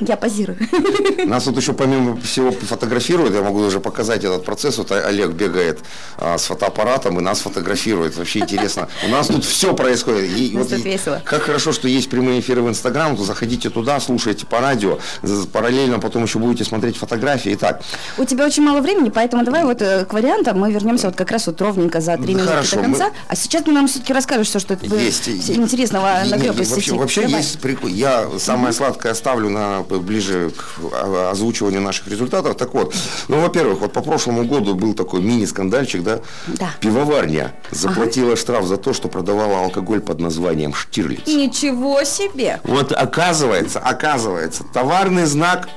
Я 0.00 0.16
позирую. 0.16 0.58
Нас 1.26 1.44
тут 1.44 1.56
еще 1.56 1.72
помимо 1.72 2.20
всего 2.20 2.50
фотографируют, 2.52 3.34
я 3.34 3.42
могу 3.42 3.60
уже 3.60 3.80
показать 3.80 4.24
этот 4.24 4.44
процесс. 4.44 4.78
Вот 4.78 4.90
Олег 4.92 5.30
бегает 5.30 5.80
а, 6.18 6.38
с 6.38 6.44
фотоаппаратом 6.44 7.18
и 7.18 7.22
нас 7.22 7.40
фотографирует. 7.40 8.16
Вообще 8.16 8.40
интересно. 8.40 8.88
У 9.06 9.10
нас 9.10 9.26
тут 9.28 9.44
все 9.44 9.74
происходит. 9.74 10.30
И 10.36 10.56
вот 10.56 10.68
тут 10.70 10.84
весело. 10.84 11.22
Как 11.24 11.42
хорошо, 11.42 11.72
что 11.72 11.88
есть 11.88 12.08
прямые 12.10 12.40
эфиры 12.40 12.62
в 12.62 12.68
Инстаграм, 12.68 13.16
то 13.16 13.24
заходите 13.24 13.70
туда, 13.70 14.00
слушайте 14.00 14.46
по 14.46 14.60
радио, 14.60 14.98
параллельно 15.52 15.98
потом 15.98 16.24
еще 16.24 16.38
будете 16.38 16.64
смотреть 16.64 16.96
фотографии. 16.96 17.54
Итак, 17.54 17.82
У 18.18 18.24
тебя 18.24 18.46
очень 18.46 18.62
мало 18.62 18.80
времени, 18.80 19.10
поэтому 19.10 19.44
давай 19.44 19.64
вот 19.64 19.80
э, 19.82 20.04
к 20.04 20.12
вариантам 20.12 20.58
мы 20.58 20.72
вернемся 20.72 21.06
вот 21.08 21.16
как 21.16 21.30
раз 21.30 21.46
вот 21.46 21.60
ровненько 21.60 22.00
за 22.00 22.16
три 22.16 22.34
минуты 22.34 22.48
хорошо, 22.50 22.76
до 22.76 22.82
конца. 22.82 23.04
мы- 23.06 23.12
А 23.28 23.36
сейчас 23.36 23.62
ты 23.64 23.70
нам 23.72 23.86
все-таки 23.88 24.12
расскажешь 24.12 24.48
все, 24.48 24.58
что 24.58 24.76
ты 24.76 24.86
есть 24.96 25.28
интересного 25.28 26.22
нагреб 26.26 26.58
из 26.60 26.70
вообще, 26.70 26.84
сети. 26.90 26.98
вообще 26.98 27.26
есть 27.26 27.60
прикол. 27.60 27.88
Я 27.88 28.28
самое 28.38 28.72
сладкое 28.72 29.12
оставлю 29.12 29.48
на 29.50 29.69
ближе 29.78 30.50
к 30.50 30.80
а, 30.92 31.30
озвучиванию 31.30 31.80
наших 31.80 32.08
результатов. 32.08 32.56
Так 32.56 32.74
вот, 32.74 32.94
ну, 33.28 33.40
во-первых, 33.40 33.80
вот 33.80 33.92
по 33.92 34.02
прошлому 34.02 34.44
году 34.44 34.74
был 34.74 34.94
такой 34.94 35.20
мини-скандальчик, 35.20 36.02
да? 36.02 36.20
Да. 36.46 36.70
Пивоварня 36.80 37.54
заплатила 37.70 38.36
штраф 38.36 38.64
за 38.64 38.76
то, 38.76 38.92
что 38.92 39.08
продавала 39.08 39.64
алкоголь 39.64 40.00
под 40.00 40.20
названием 40.20 40.74
Штирлиц. 40.74 41.26
Ничего 41.26 42.04
себе! 42.04 42.60
Вот 42.64 42.92
оказывается, 42.92 43.78
оказывается, 43.78 44.64
товарный 44.72 45.26
знак 45.26 45.68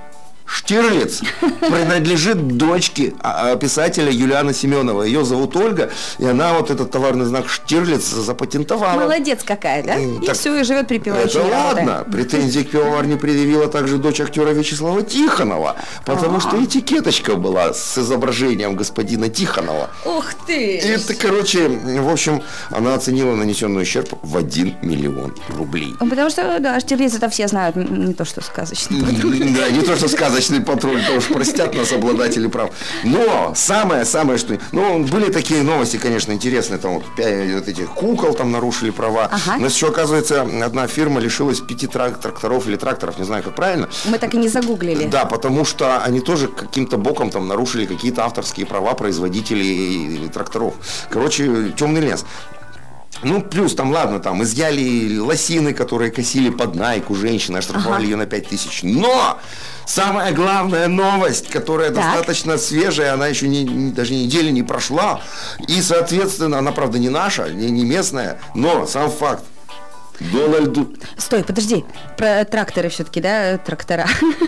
Штирлиц 0.53 1.22
принадлежит 1.62 2.48
дочке 2.57 3.13
а, 3.22 3.53
а, 3.53 3.55
писателя 3.55 4.12
Юлианы 4.12 4.53
Семенова. 4.53 5.01
Ее 5.01 5.25
зовут 5.25 5.55
Ольга, 5.55 5.89
и 6.19 6.25
она 6.25 6.53
вот 6.53 6.69
этот 6.69 6.91
товарный 6.91 7.25
знак 7.25 7.50
Штирлиц 7.50 8.03
запатентовала. 8.03 9.00
Молодец 9.00 9.39
какая, 9.43 9.83
да? 9.83 9.98
И 9.98 10.19
так 10.24 10.36
все, 10.36 10.55
и 10.60 10.63
живет 10.63 10.88
припеваючи. 10.88 11.38
Это 11.38 11.48
ладно. 11.48 12.05
Претензии 12.12 12.60
к 12.60 12.69
пивоварне 12.69 13.17
предъявила 13.17 13.67
также 13.67 13.98
дочь 13.98 14.22
актера 14.22 14.51
Вячеслава 14.51 15.01
Тихонова, 15.01 15.75
потому 16.05 16.39
что 16.39 16.63
этикеточка 16.63 17.36
была 17.36 17.74
с 17.74 17.98
изображением 17.98 18.75
господина 18.75 19.29
Тихонова. 19.29 19.89
Ух 20.05 20.36
ты! 20.45 20.77
Это, 20.77 21.15
короче, 21.15 21.67
в 21.67 22.10
общем, 22.12 22.43
она 22.69 22.93
оценила 22.93 23.33
нанесенный 23.33 23.81
ущерб 23.81 24.10
в 24.22 24.38
1 24.38 24.75
миллион 24.83 25.33
рублей. 25.57 25.95
Потому 26.00 26.29
что, 26.29 26.60
да, 26.60 26.79
Штирлиц 26.79 27.15
это 27.15 27.27
все 27.29 27.48
знают, 27.48 27.75
не 27.75 28.13
то 28.13 28.24
что 28.24 28.41
сказочный. 28.41 29.01
Да, 29.01 29.69
не 29.69 29.81
то, 29.81 29.95
что 29.95 30.07
сказочный 30.07 30.42
патруль, 30.51 31.01
то 31.05 31.13
уж 31.13 31.27
простят 31.27 31.75
нас 31.75 31.91
обладатели 31.91 32.47
прав. 32.47 32.71
Но 33.03 33.53
самое-самое, 33.55 34.38
что... 34.38 34.57
Ну, 34.71 35.03
были 35.03 35.31
такие 35.31 35.63
новости, 35.63 35.97
конечно, 35.97 36.31
интересные. 36.31 36.79
Там 36.79 36.95
вот, 36.95 37.03
вот 37.17 37.67
этих 37.67 37.89
кукол 37.91 38.33
там 38.33 38.51
нарушили 38.51 38.89
права. 38.91 39.29
Ага. 39.31 39.57
Но 39.59 39.67
еще, 39.67 39.88
оказывается, 39.88 40.41
одна 40.41 40.88
фирма 40.88 41.19
лишилась 41.19 41.59
пяти 41.59 41.88
трак- 41.88 42.19
тракторов 42.19 42.67
или 42.67 42.75
тракторов, 42.75 43.17
не 43.19 43.25
знаю, 43.25 43.43
как 43.43 43.55
правильно. 43.55 43.89
Мы 44.05 44.17
так 44.17 44.33
и 44.33 44.38
не 44.38 44.47
загуглили. 44.50 45.05
Да, 45.05 45.25
потому 45.25 45.65
что 45.65 46.03
они 46.03 46.19
тоже 46.19 46.47
каким-то 46.47 46.97
боком 46.97 47.29
там 47.29 47.47
нарушили 47.47 47.85
какие-то 47.85 48.25
авторские 48.25 48.65
права 48.65 48.93
производителей 48.93 50.29
тракторов. 50.29 50.73
Короче, 51.09 51.71
темный 51.77 52.01
лес. 52.01 52.25
Ну, 53.22 53.41
плюс 53.41 53.75
там, 53.75 53.91
ладно, 53.91 54.20
там 54.20 54.41
изъяли 54.43 55.17
лосины, 55.17 55.74
которые 55.74 56.12
косили 56.12 56.50
под 56.50 56.75
найку 56.75 57.15
женщины, 57.15 57.58
оштрафовали 57.58 58.01
Ага. 58.01 58.03
ее 58.03 58.15
на 58.17 58.25
5 58.25 58.48
тысяч. 58.50 58.82
Но 58.84 59.39
самая 59.86 60.34
главная 60.34 60.88
новость, 60.88 61.48
которая 61.50 61.91
Так. 61.91 62.03
достаточно 62.03 62.58
свежая, 62.58 63.13
она 63.13 63.27
еще 63.27 63.48
не, 63.48 63.63
не- 63.63 63.91
даже 63.91 64.13
недели 64.13 64.50
не 64.51 64.63
прошла. 64.63 65.22
И, 65.67 65.82
соответственно, 65.82 66.58
она, 66.60 66.72
правда, 66.72 67.00
не 67.00 67.10
наша, 67.10 67.50
не, 67.50 67.70
не 67.70 67.86
местная, 67.86 68.39
но 68.55 68.86
сам 68.88 69.10
факт. 69.12 69.43
Дональду... 70.20 70.93
Стой, 71.17 71.43
подожди. 71.43 71.84
Про 72.17 72.46
тракторы 72.46 72.89
все-таки, 72.89 73.20
да, 73.20 73.58
трактора. 73.58 74.08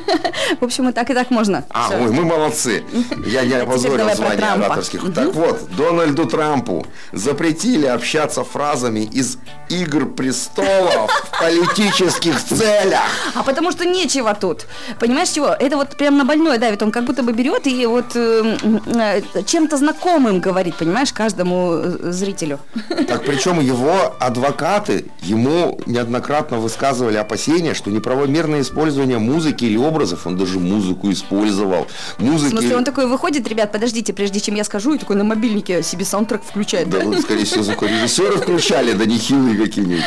В 0.59 0.63
общем, 0.63 0.89
и 0.89 0.91
так, 0.91 1.09
и 1.09 1.13
так 1.13 1.31
можно. 1.31 1.65
А, 1.69 1.89
ой, 1.91 2.11
мы 2.11 2.23
молодцы. 2.23 2.83
Я 3.25 3.43
не 3.43 3.53
опозорил 3.61 4.13
звание 4.15 4.45
ораторских. 4.45 5.13
Так 5.13 5.33
вот, 5.33 5.67
Дональду 5.75 6.25
Трампу 6.25 6.85
запретили 7.11 7.85
общаться 7.85 8.43
фразами 8.43 9.01
из 9.01 9.37
«Игр 9.69 10.05
престолов» 10.05 11.11
политических 11.39 12.43
целях. 12.43 13.03
А 13.33 13.43
потому 13.43 13.71
что 13.71 13.85
нечего 13.85 14.33
тут. 14.33 14.65
Понимаешь 14.99 15.29
чего? 15.29 15.47
Это 15.47 15.77
вот 15.77 15.95
прям 15.97 16.17
на 16.17 16.25
больное 16.25 16.57
давит. 16.57 16.81
Он 16.81 16.91
как 16.91 17.05
будто 17.05 17.23
бы 17.23 17.33
берет 17.33 17.67
и 17.67 17.85
вот 17.85 18.15
э, 18.15 18.57
э, 18.85 19.21
чем-то 19.45 19.77
знакомым 19.77 20.39
говорит, 20.39 20.75
понимаешь, 20.75 21.11
каждому 21.13 21.73
э, 21.73 22.11
зрителю. 22.11 22.59
Так 23.07 23.23
причем 23.25 23.59
его 23.59 24.15
адвокаты 24.19 25.05
ему 25.21 25.79
неоднократно 25.85 26.57
высказывали 26.57 27.17
опасения, 27.17 27.73
что 27.73 27.91
неправомерное 27.91 28.61
использование 28.61 29.19
музыки 29.19 29.65
или 29.65 29.77
образов, 29.77 30.27
он 30.27 30.37
даже 30.37 30.59
музыку 30.59 31.11
использовал. 31.11 31.87
В 32.17 32.23
Музыки... 32.23 32.51
смысле, 32.51 32.77
он 32.77 32.83
такой 32.83 33.07
выходит, 33.07 33.47
ребят, 33.47 33.71
подождите, 33.71 34.13
прежде 34.13 34.39
чем 34.39 34.55
я 34.55 34.63
скажу, 34.63 34.93
и 34.93 34.97
такой 34.97 35.15
на 35.15 35.23
мобильнике 35.23 35.83
себе 35.83 36.05
саундтрек 36.05 36.43
включает. 36.43 36.89
Да, 36.89 36.99
вот, 36.99 37.19
скорее 37.21 37.45
всего, 37.45 37.63
звукорежиссеры 37.63 38.37
включали, 38.37 38.93
да 38.93 39.05
нехилые 39.05 39.57
какие-нибудь. 39.57 40.03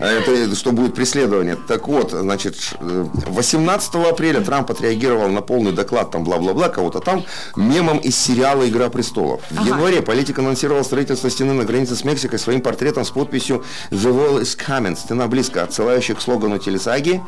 А 0.00 0.06
Это 0.06 0.54
что 0.54 0.69
будет 0.72 0.94
преследование. 0.94 1.56
Так 1.56 1.88
вот, 1.88 2.10
значит, 2.10 2.56
ш- 2.58 2.76
э, 2.80 3.06
18 3.26 3.94
апреля 4.10 4.40
Трамп 4.40 4.70
отреагировал 4.70 5.28
на 5.28 5.40
полный 5.40 5.72
доклад, 5.72 6.10
там, 6.10 6.24
бла-бла-бла, 6.24 6.68
кого-то 6.68 7.00
там, 7.00 7.24
мемом 7.56 7.98
из 7.98 8.16
сериала 8.16 8.68
«Игра 8.68 8.88
престолов». 8.88 9.40
В 9.50 9.64
январе 9.66 10.02
политик 10.02 10.38
анонсировал 10.38 10.84
строительство 10.84 11.30
стены 11.30 11.52
на 11.52 11.64
границе 11.64 11.96
с 11.96 12.04
Мексикой 12.04 12.38
своим 12.38 12.60
портретом 12.60 13.04
с 13.04 13.10
подписью 13.10 13.64
«The 13.90 14.10
wall 14.12 14.40
is 14.42 14.56
coming», 14.58 14.96
стена 14.96 15.26
близко, 15.26 15.62
отсылающая 15.62 16.14
к 16.14 16.20
слогану 16.20 16.58
телесаги 16.58 17.20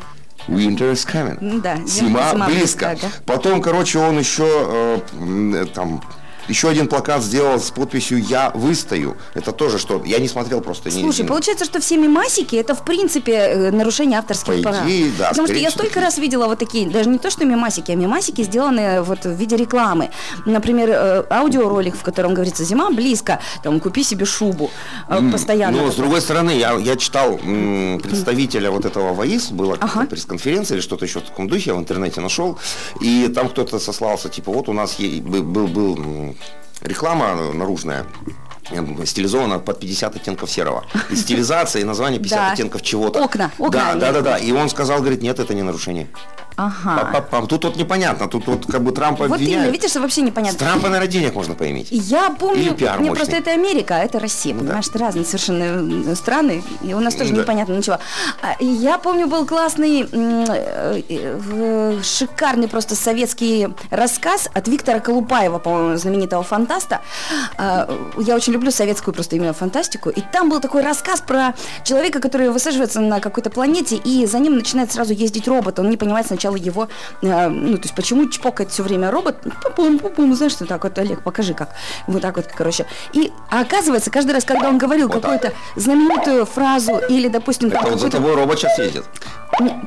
Winter 0.47 0.91
is 0.91 1.07
coming. 1.09 1.61
Да, 1.61 1.77
Зима, 1.85 2.31
зима 2.31 2.45
близко. 2.47 2.89
близко, 2.89 2.89
ага. 2.91 3.13
Потом, 3.25 3.61
короче, 3.61 3.99
он 3.99 4.19
еще 4.19 4.43
э, 4.45 4.99
э, 5.55 5.65
там 5.73 6.01
еще 6.47 6.69
один 6.69 6.87
плакат 6.87 7.23
сделал 7.23 7.59
с 7.59 7.71
подписью 7.71 8.19
«Я 8.23 8.51
выстою». 8.53 9.17
Это 9.33 9.51
тоже 9.51 9.77
что? 9.79 10.01
Я 10.05 10.19
не 10.19 10.27
смотрел 10.27 10.61
просто. 10.61 10.91
Слушай, 10.91 11.21
не- 11.21 11.27
получается, 11.27 11.65
что 11.65 11.79
все 11.79 11.97
мемасики 11.97 12.55
это 12.55 12.75
в 12.75 12.83
принципе 12.85 13.33
э, 13.33 13.71
нарушение 13.71 14.19
авторских 14.19 14.55
По 14.63 14.69
прав. 14.69 14.85
идее, 14.85 15.11
да, 15.17 15.29
Потому 15.29 15.47
что 15.47 15.57
я 15.57 15.71
столько 15.71 15.99
раз 16.01 16.17
видела 16.17 16.47
вот 16.47 16.59
такие, 16.59 16.89
даже 16.89 17.09
не 17.09 17.17
то, 17.19 17.29
что 17.29 17.45
мемасики, 17.45 17.91
а 17.91 17.95
мемасики, 17.95 18.41
сделанные 18.43 19.01
вот 19.01 19.25
в 19.25 19.31
виде 19.33 19.55
рекламы. 19.55 20.09
Например, 20.45 20.89
э, 20.91 21.23
аудиоролик, 21.29 21.95
в 21.95 22.01
котором 22.03 22.33
говорится 22.33 22.63
«Зима 22.63 22.89
близко», 22.91 23.39
там 23.63 23.79
«Купи 23.79 24.03
себе 24.03 24.25
шубу». 24.25 24.69
э, 25.09 25.19
Постоянно. 25.31 25.77
Ну, 25.77 25.91
с 25.91 25.95
другой 25.95 26.21
стороны, 26.21 26.51
я, 26.51 26.73
я 26.73 26.95
читал 26.95 27.37
представителя 28.01 28.71
вот 28.71 28.85
этого 28.85 29.13
ВАИС, 29.13 29.51
была 29.51 29.77
Ага. 29.79 30.05
пресс-конференция 30.05 30.75
или 30.75 30.81
что-то 30.81 31.05
еще 31.05 31.19
в 31.19 31.23
таком 31.23 31.47
духе, 31.47 31.71
я 31.71 31.75
в 31.75 31.79
интернете 31.79 32.21
нашел, 32.21 32.57
и 33.01 33.27
там 33.33 33.49
кто-то 33.49 33.79
сослался, 33.79 34.29
типа, 34.29 34.51
вот 34.51 34.69
у 34.69 34.73
нас 34.73 34.97
был, 34.99 35.67
был, 35.67 36.32
реклама 36.81 37.35
наружная, 37.53 38.05
э, 38.71 39.05
стилизована 39.05 39.59
под 39.59 39.79
50 39.79 40.15
оттенков 40.15 40.49
серого. 40.51 40.83
И 41.09 41.15
стилизация, 41.15 41.81
и 41.81 41.85
название 41.85 42.19
50 42.19 42.39
Да. 42.39 42.51
оттенков 42.53 42.81
чего-то. 42.81 43.23
Окна, 43.23 43.51
окна 43.59 43.71
Да, 43.71 43.93
да, 43.95 44.11
да, 44.11 44.21
да. 44.21 44.37
И 44.37 44.51
он 44.51 44.69
сказал, 44.69 44.99
говорит, 44.99 45.21
нет, 45.21 45.39
это 45.39 45.53
не 45.53 45.63
нарушение. 45.63 46.07
Ага. 46.55 47.25
Тут 47.49 47.63
вот 47.63 47.77
непонятно, 47.77 48.27
тут 48.27 48.45
вот 48.45 48.67
как 48.67 48.83
бы 48.83 48.91
Трампа 48.91 49.25
Вот 49.27 49.39
именно, 49.39 49.53
обвиняют. 49.55 49.73
видишь, 49.73 49.89
что 49.89 50.01
вообще 50.01 50.21
С 50.21 50.23
непонятно. 50.23 50.59
Трампа, 50.59 50.87
наверное, 50.87 51.07
денег 51.07 51.33
можно 51.33 51.55
поиметь. 51.55 51.87
Я 51.89 52.29
помню, 52.29 52.61
Или 52.61 52.73
пиар 52.75 53.01
не, 53.01 53.09
мощный. 53.09 53.15
просто 53.25 53.35
это 53.37 53.51
Америка, 53.51 53.95
а 53.95 53.99
это 54.03 54.19
Россия, 54.19 54.53
понимаешь, 54.53 54.87
это 54.87 54.99
разные 54.99 55.25
совершенно 55.25 56.11
э, 56.11 56.15
страны, 56.15 56.63
и 56.83 56.93
у 56.93 56.99
нас 56.99 57.15
тоже 57.15 57.33
Да. 57.33 57.41
непонятно 57.41 57.73
ничего. 57.73 57.97
А, 58.43 58.55
Я 58.63 58.99
помню, 58.99 59.25
был 59.27 59.47
классный, 59.47 60.07
э, 60.11 61.01
э, 61.09 61.99
шикарный 62.03 62.67
просто 62.67 62.95
советский 62.95 63.69
рассказ 63.89 64.47
от 64.53 64.67
Виктора 64.67 64.99
Колупаева, 64.99 65.57
по-моему, 65.57 65.97
знаменитого 65.97 66.43
фантаста. 66.43 67.01
А, 67.57 67.89
Я 68.19 68.35
очень 68.35 68.52
люблю 68.53 68.71
советскую 68.71 69.13
просто 69.13 69.35
именно 69.35 69.53
фантастику, 69.53 70.09
и 70.09 70.21
там 70.21 70.49
был 70.49 70.59
такой 70.59 70.81
рассказ 70.81 71.21
про 71.21 71.53
человека, 71.83 72.19
который 72.19 72.49
высаживается 72.49 73.01
на 73.01 73.19
какой-то 73.19 73.49
планете, 73.49 73.95
и 73.95 74.25
за 74.25 74.39
ним 74.39 74.55
начинает 74.55 74.91
сразу 74.91 75.13
ездить 75.13 75.47
робот, 75.47 75.79
он 75.79 75.89
не 75.89 75.97
понимает 75.97 76.27
сначала 76.27 76.55
его, 76.55 76.87
э, 77.21 77.47
ну, 77.49 77.77
то 77.77 77.83
есть 77.83 77.95
почему 77.95 78.29
чпокает 78.29 78.71
все 78.71 78.83
время 78.83 79.11
робот, 79.11 79.37
пум 79.75 79.99
пум 79.99 80.35
знаешь, 80.35 80.53
что 80.53 80.65
так 80.65 80.83
вот, 80.83 80.97
Олег, 80.97 81.21
покажи 81.23 81.53
как, 81.53 81.69
вот 82.07 82.21
так 82.21 82.37
вот, 82.37 82.47
короче. 82.47 82.85
И 83.13 83.31
а 83.49 83.61
оказывается, 83.61 84.09
каждый 84.11 84.31
раз, 84.31 84.45
когда 84.45 84.69
он 84.69 84.77
говорил 84.77 85.07
Вот 85.07 85.21
какую-то 85.21 85.53
знаменитую 85.75 86.45
фразу, 86.45 86.99
или, 87.09 87.27
допустим, 87.27 87.71
там 87.71 87.81
Это 87.81 87.91
вот 87.91 88.01
за 88.01 88.09
тобой 88.09 88.35
робот 88.35 88.59
сейчас 88.59 88.77
ездит. 88.79 89.03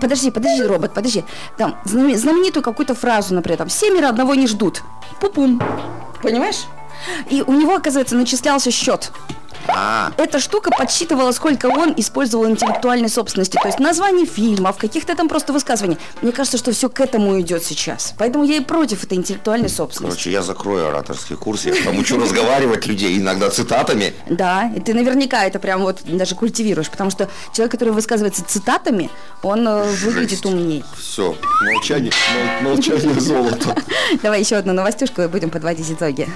Подожди, 0.01 0.31
подожди, 0.31 0.63
робот, 0.63 0.95
подожди. 0.95 1.25
Там 1.57 1.77
знаме- 1.85 2.17
знаменитую 2.17 2.63
какую-то 2.63 2.95
фразу, 2.95 3.35
например, 3.35 3.59
там 3.59 3.69
семеро 3.69 4.09
одного 4.09 4.35
не 4.35 4.47
ждут. 4.47 4.83
Пупум. 5.21 5.61
Понимаешь? 6.23 6.67
И 7.31 7.43
у 7.43 7.53
него, 7.53 7.75
оказывается, 7.77 8.17
начислялся 8.17 8.71
счет. 8.71 9.13
А, 9.69 10.13
Эта 10.17 10.39
штука 10.39 10.71
подсчитывала, 10.71 11.33
сколько 11.33 11.67
он 11.67 11.93
использовал 11.97 12.49
интеллектуальной 12.49 13.09
собственности. 13.09 13.59
То 13.61 13.69
есть 13.69 13.79
названий 13.79 14.27
фильмов, 14.27 14.77
каких-то 14.77 15.15
там 15.17 15.29
просто 15.29 15.53
высказываний. 15.53 15.99
Мне 16.23 16.33
кажется, 16.33 16.59
что 16.59 16.73
все 16.73 16.89
к 16.89 17.01
этому 17.01 17.41
идет 17.41 17.65
сейчас. 17.65 18.15
Поэтому 18.19 18.45
я 18.45 18.57
и 18.57 18.61
против 18.61 19.05
этой 19.05 19.19
интеллектуальной 19.19 19.69
собственности. 19.69 20.15
короче, 20.17 20.31
я 20.31 20.43
закрою 20.43 20.89
ораторский 20.89 21.37
курс, 21.37 21.67
я 21.67 21.75
научу 21.85 22.19
разговаривать 22.21 22.87
людей 22.87 23.19
иногда 23.19 23.51
цитатами. 23.51 24.15
Да, 24.29 24.71
и 24.75 24.81
ты 24.81 24.95
наверняка 24.95 25.45
это 25.45 25.59
прям 25.59 25.83
вот 25.83 26.01
даже 26.05 26.35
культивируешь, 26.35 26.91
потому 26.91 27.11
что 27.11 27.29
человек, 27.53 27.73
который 27.73 27.93
высказывается 27.93 28.45
цитатами, 28.47 29.11
он 29.43 29.67
э, 29.67 29.85
выглядит 30.05 30.45
умней. 30.47 30.85
Все, 30.99 31.35
молчание, 31.63 32.13
мол- 32.63 32.71
молчание 32.75 33.21
золото. 33.21 33.75
Давай 34.23 34.41
еще 34.41 34.57
одну 34.57 34.73
новостюшку 34.73 35.23
и 35.23 35.27
будем 35.27 35.51
подводить 35.51 35.91
итоги. 35.91 36.29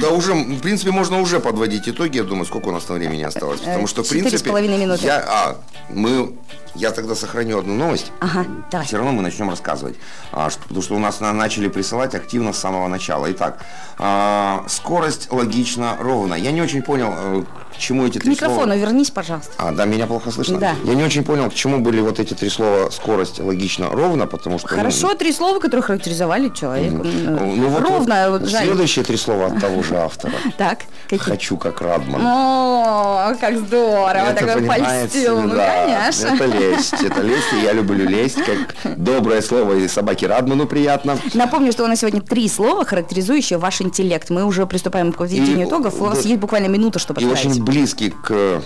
Да 0.00 0.10
уже, 0.10 0.32
в 0.34 0.60
принципе, 0.60 0.90
можно 0.90 1.20
уже 1.20 1.40
подводить 1.40 1.88
итоги, 1.88 2.16
я 2.18 2.24
думаю, 2.24 2.46
сколько 2.46 2.63
у 2.66 2.72
нас 2.72 2.88
на 2.88 2.94
времени 2.96 3.22
осталось. 3.22 3.60
Потому 3.60 3.86
что, 3.86 4.02
в 4.02 4.06
с 4.06 4.10
принципе, 4.10 4.48
половиной 4.50 4.78
минуты. 4.78 5.04
я, 5.06 5.18
а, 5.26 5.56
мы, 5.90 6.34
я 6.74 6.90
тогда 6.90 7.14
сохраню 7.14 7.58
одну 7.58 7.74
новость. 7.74 8.10
Ага, 8.20 8.46
давай. 8.70 8.86
Все 8.86 8.96
равно 8.96 9.12
мы 9.12 9.22
начнем 9.22 9.50
рассказывать, 9.50 9.96
а, 10.32 10.50
что- 10.50 10.62
потому 10.62 10.82
что 10.82 10.94
у 10.94 10.98
нас 10.98 11.20
на- 11.20 11.32
начали 11.32 11.68
присылать 11.68 12.14
активно 12.14 12.52
с 12.52 12.58
самого 12.58 12.88
начала. 12.88 13.30
Итак, 13.32 13.58
а, 13.98 14.64
скорость 14.68 15.30
логично 15.30 15.96
ровно. 16.00 16.34
Я 16.34 16.52
не 16.52 16.62
очень 16.62 16.82
понял, 16.82 17.12
э, 17.16 17.44
к 17.74 17.78
чему 17.78 18.06
эти 18.06 18.18
К 18.18 18.22
три 18.22 18.30
микрофону 18.30 18.72
слова. 18.72 18.76
вернись, 18.76 19.10
пожалуйста. 19.10 19.52
А, 19.58 19.72
да, 19.72 19.84
меня 19.84 20.06
плохо 20.06 20.30
слышно? 20.30 20.58
Да. 20.58 20.74
Я 20.84 20.94
не 20.94 21.02
очень 21.02 21.24
понял, 21.24 21.50
к 21.50 21.54
чему 21.54 21.78
были 21.78 22.00
вот 22.00 22.20
эти 22.20 22.34
три 22.34 22.48
слова 22.48 22.90
скорость 22.90 23.40
логично 23.40 23.88
ровно, 23.90 24.26
потому 24.26 24.58
что... 24.58 24.68
ну, 24.70 24.76
Хорошо, 24.76 25.14
три 25.14 25.32
слова, 25.32 25.58
которые 25.58 25.82
характеризовали 25.82 26.48
человека. 26.48 26.96
Ну, 26.96 27.54
ну 27.56 27.68
вот, 27.68 27.82
Ровно, 27.82 28.30
вот 28.30 28.40
вот, 28.42 28.50
следующие 28.50 29.04
три 29.04 29.16
слова 29.16 29.46
от 29.46 29.60
того 29.60 29.82
же 29.82 29.96
автора. 29.96 30.34
Так, 30.56 30.80
какие? 31.04 31.18
Хочу 31.18 31.56
как 31.56 31.80
Радман. 31.80 32.22
О, 32.24 33.34
как 33.40 33.58
здорово, 33.58 34.30
Это, 34.30 34.46
такой 34.46 34.62
польстил. 34.62 35.40
Ну, 35.40 35.54
да, 35.54 35.84
конечно. 35.86 36.28
Это 36.28 36.44
лесть, 36.46 36.94
это 37.02 37.20
лесть, 37.22 37.52
и 37.54 37.64
я 37.64 37.72
люблю 37.72 38.08
лесть, 38.08 38.38
как 38.44 38.96
доброе 38.96 39.42
слово 39.42 39.74
и 39.74 39.88
собаке 39.88 40.26
Радману 40.26 40.66
приятно. 40.66 41.18
Напомню, 41.34 41.72
что 41.72 41.84
у 41.84 41.86
нас 41.86 42.00
сегодня 42.00 42.20
три 42.20 42.48
слова, 42.48 42.84
характеризующие 42.84 43.58
ваш 43.58 43.80
интеллект. 43.80 44.30
Мы 44.30 44.44
уже 44.44 44.66
приступаем 44.66 45.12
к 45.12 45.18
подведению 45.18 45.66
итогов. 45.66 46.00
У 46.00 46.04
вас 46.04 46.24
есть 46.24 46.40
буквально 46.40 46.66
минута, 46.66 46.98
чтобы 46.98 47.20
отправить. 47.20 47.60
Близкий 47.64 48.10
к 48.10 48.62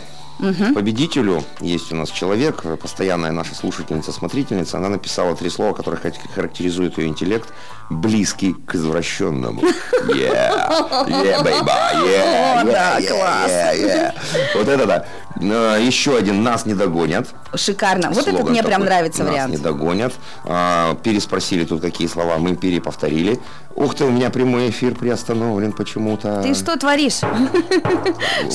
победителю. 0.74 1.42
Есть 1.60 1.90
у 1.92 1.96
нас 1.96 2.10
человек, 2.10 2.62
постоянная 2.80 3.32
наша 3.32 3.54
слушательница, 3.56 4.12
смотрительница, 4.12 4.76
она 4.78 4.88
написала 4.88 5.34
три 5.34 5.50
слова, 5.50 5.72
которые 5.72 6.00
хар- 6.00 6.32
характеризуют 6.34 6.96
ее 6.98 7.08
интеллект, 7.08 7.48
близкий 7.90 8.54
к 8.54 8.74
извращенному. 8.74 9.62
Yeah, 10.08 11.06
yeah, 11.08 11.42
baby, 11.42 11.66
yeah, 12.06 12.64
yeah, 12.64 12.98
yeah, 12.98 13.08
yeah, 13.48 13.74
yeah. 13.74 14.14
Вот 14.54 14.68
это 14.68 14.86
да. 14.86 15.04
Э, 15.36 15.78
Еще 15.80 16.16
один 16.16 16.42
«Нас 16.42 16.66
не 16.66 16.74
догонят». 16.74 17.28
Шикарно. 17.54 18.08
Вот 18.10 18.18
этот 18.18 18.34
Слоган 18.40 18.52
мне 18.52 18.62
прям 18.62 18.80
такой. 18.82 18.86
нравится 18.86 19.24
Нас 19.24 19.32
вариант. 19.32 19.52
не 19.52 19.58
догонят. 19.58 20.12
А, 20.44 20.94
переспросили 20.96 21.64
тут 21.64 21.80
какие 21.80 22.08
слова, 22.08 22.38
мы 22.38 22.56
переповторили. 22.56 23.38
Ух 23.74 23.94
ты, 23.94 24.04
у 24.04 24.10
меня 24.10 24.28
прямой 24.30 24.70
эфир 24.70 24.94
приостановлен 24.94 25.72
почему-то. 25.72 26.42
Ты 26.42 26.54
что 26.54 26.76
творишь? 26.76 27.20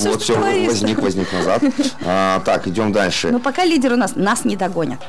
Вот 0.03 0.21
все, 0.21 0.37
возник, 0.37 0.99
возник 0.99 1.31
назад. 1.31 1.63
А, 2.05 2.39
так, 2.45 2.67
идем 2.67 2.91
дальше. 2.91 3.29
Но 3.31 3.39
пока 3.39 3.63
лидер 3.63 3.93
у 3.93 3.95
нас, 3.95 4.15
нас 4.15 4.43
не 4.45 4.55
догонят. 4.55 4.99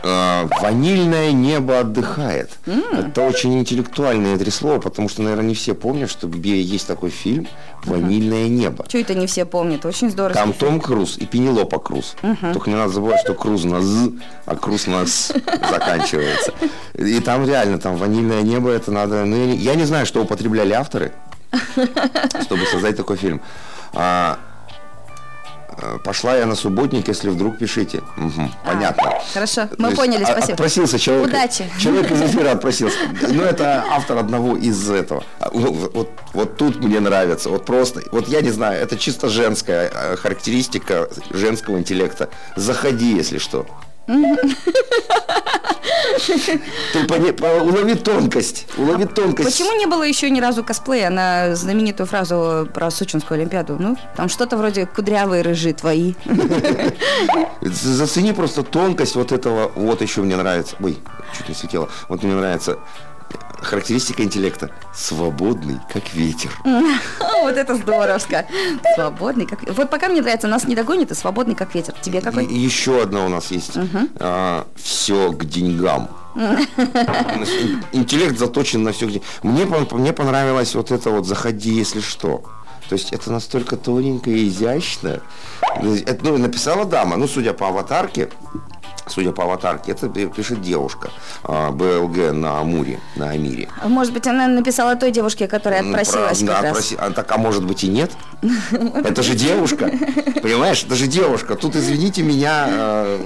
Ванильное 0.60 1.32
небо 1.32 1.80
отдыхает. 1.80 2.50
Это 2.66 3.22
очень 3.22 3.58
интеллектуальные 3.58 4.38
три 4.38 4.50
слова, 4.50 4.80
потому 4.80 5.08
что, 5.08 5.22
наверное, 5.22 5.46
не 5.46 5.54
все 5.54 5.74
помнят, 5.74 6.10
что 6.10 6.28
есть 6.28 6.86
такой 6.86 7.10
фильм 7.10 7.46
«Ванильное 7.84 8.48
небо». 8.48 8.84
Что 8.88 8.98
это 8.98 9.14
не 9.14 9.26
все 9.26 9.44
помнят? 9.44 9.84
Очень 9.84 10.10
здорово. 10.10 10.34
Там 10.34 10.52
Том 10.52 10.80
Круз 10.80 11.18
и 11.18 11.26
Пенелопа 11.54 11.78
Круз. 11.78 12.16
Только 12.52 12.70
не 12.70 12.76
надо 12.76 12.92
забывать, 12.92 13.20
что 13.20 13.34
Круз 13.34 13.64
на 13.64 13.80
«з», 13.80 14.12
а 14.46 14.56
Круз 14.56 14.86
на 14.86 15.06
«с» 15.06 15.32
заканчивается. 15.70 16.52
И 16.94 17.20
там 17.20 17.46
реально, 17.46 17.78
там 17.78 17.96
«Ванильное 17.96 18.42
небо» 18.42 18.70
это 18.70 18.90
надо... 18.90 19.24
Ну, 19.24 19.52
я 19.54 19.74
не- 19.74 19.84
знаю, 19.84 20.06
что 20.06 20.22
употребляли 20.22 20.72
авторы, 20.72 21.12
чтобы 22.42 22.64
создать 22.66 22.96
такой 22.96 23.16
фильм. 23.16 23.40
А, 23.92 24.38
Пошла 26.04 26.36
я 26.36 26.46
на 26.46 26.54
субботник, 26.54 27.08
если 27.08 27.28
вдруг 27.30 27.58
пишите. 27.58 28.02
Мгм, 28.16 28.52
понятно. 28.64 29.12
Хорошо, 29.32 29.66
То 29.66 29.74
мы 29.78 29.88
есть, 29.88 29.96
поняли, 29.96 30.22
а- 30.22 30.26
спасибо. 30.26 30.52
Отпросился 30.54 30.98
человек. 30.98 31.28
Удачи. 31.28 31.70
Человек 31.80 32.10
из 32.10 32.22
эфира 32.22 32.52
отпросился. 32.52 32.96
Ну, 33.28 33.42
это 33.42 33.84
автор 33.90 34.18
одного 34.18 34.56
из 34.56 34.88
этого. 34.90 35.24
А, 35.40 35.50
Вот, 35.52 35.92
вот, 35.94 36.10
вот 36.32 36.56
тут 36.56 36.76
мне 36.82 37.00
нравится. 37.00 37.48
Вот 37.50 37.64
просто. 37.64 38.02
Вот 38.12 38.28
я 38.28 38.40
не 38.40 38.50
знаю, 38.50 38.80
это 38.80 38.96
чисто 38.96 39.28
женская 39.28 39.90
э, 39.92 40.16
характеристика 40.16 41.08
женского 41.30 41.78
интеллекта. 41.78 42.28
Заходи, 42.56 43.14
если 43.16 43.38
что. 43.38 43.66
Ты 46.92 47.04
пони- 47.08 47.32
по- 47.32 47.62
улови 47.62 47.94
тонкость. 47.94 48.66
Улови 48.76 49.04
тонкость. 49.06 49.48
Почему 49.50 49.72
не 49.78 49.86
было 49.86 50.02
еще 50.02 50.30
ни 50.30 50.40
разу 50.40 50.62
косплея 50.64 51.10
на 51.10 51.54
знаменитую 51.56 52.06
фразу 52.06 52.68
про 52.72 52.90
Сочинскую 52.90 53.38
Олимпиаду? 53.40 53.76
Ну, 53.78 53.96
там 54.16 54.28
что-то 54.28 54.56
вроде 54.56 54.86
«кудрявые 54.86 55.42
рыжи 55.42 55.72
твои». 55.72 56.14
Зацени 57.60 58.32
просто 58.32 58.62
тонкость 58.62 59.16
вот 59.16 59.32
этого. 59.32 59.72
Вот 59.74 60.02
еще 60.02 60.20
мне 60.22 60.36
нравится. 60.36 60.76
Ой, 60.80 60.98
чуть 61.36 61.48
не 61.48 61.54
слетело. 61.54 61.88
Вот 62.08 62.22
мне 62.22 62.34
нравится 62.34 62.78
характеристика 63.60 64.22
интеллекта. 64.22 64.70
Свободный, 64.94 65.78
как 65.92 66.12
ветер. 66.14 66.50
Вот 67.44 67.56
это 67.58 67.74
здоровско. 67.74 68.46
Свободный, 68.94 69.44
как... 69.46 69.60
Вот 69.76 69.90
пока 69.90 70.08
мне 70.08 70.22
нравится, 70.22 70.48
нас 70.48 70.64
не 70.64 70.74
догонит, 70.74 71.10
и 71.10 71.14
свободный, 71.14 71.54
как 71.54 71.74
ветер. 71.74 71.94
Тебе 72.00 72.22
какой? 72.22 72.46
Еще 72.46 73.02
одна 73.02 73.26
у 73.26 73.28
нас 73.28 73.50
есть. 73.50 73.72
все 74.76 75.32
к 75.32 75.44
деньгам. 75.44 76.08
Ин- 76.34 77.82
Интеллект 77.92 78.38
заточен 78.38 78.82
на 78.82 78.92
все. 78.92 79.06
Мне, 79.42 79.66
мне 79.66 80.12
понравилось 80.14 80.74
вот 80.74 80.90
это 80.90 81.10
вот 81.10 81.26
«заходи, 81.26 81.74
если 81.74 82.00
что». 82.00 82.42
То 82.88 82.94
есть 82.96 83.12
это 83.12 83.32
настолько 83.32 83.76
тоненько 83.76 84.30
и 84.30 84.48
изящно. 84.48 85.20
Это, 86.06 86.18
ну, 86.24 86.36
написала 86.38 86.84
дама, 86.84 87.16
ну, 87.16 87.26
судя 87.26 87.52
по 87.54 87.68
аватарке, 87.68 88.28
судя 89.06 89.32
по 89.32 89.44
аватарке, 89.44 89.92
это 89.92 90.08
пи- 90.08 90.26
пишет 90.26 90.60
девушка 90.62 91.10
а, 91.42 91.70
БЛГ 91.70 92.32
на 92.32 92.58
Амуре, 92.60 93.00
на 93.16 93.30
Амире. 93.30 93.68
Может 93.84 94.12
быть, 94.12 94.26
она 94.26 94.46
написала 94.48 94.96
той 94.96 95.10
девушке, 95.10 95.46
которая 95.48 95.82
Ну, 95.82 95.90
отпросилась 95.90 96.38
про- 96.40 96.46
как 96.46 96.62
да, 96.62 96.68
раз. 96.68 96.78
отпроси- 96.78 96.96
а, 96.98 97.10
так, 97.10 97.30
а 97.32 97.38
может 97.38 97.64
быть 97.64 97.84
и 97.84 97.88
нет? 97.88 98.10
Это 99.04 99.22
же 99.22 99.34
девушка. 99.34 99.90
Понимаешь, 100.42 100.82
это 100.84 100.94
же 100.96 101.06
девушка. 101.06 101.54
Тут, 101.54 101.76
извините 101.76 102.22
меня, 102.22 102.66
э, 102.68 103.18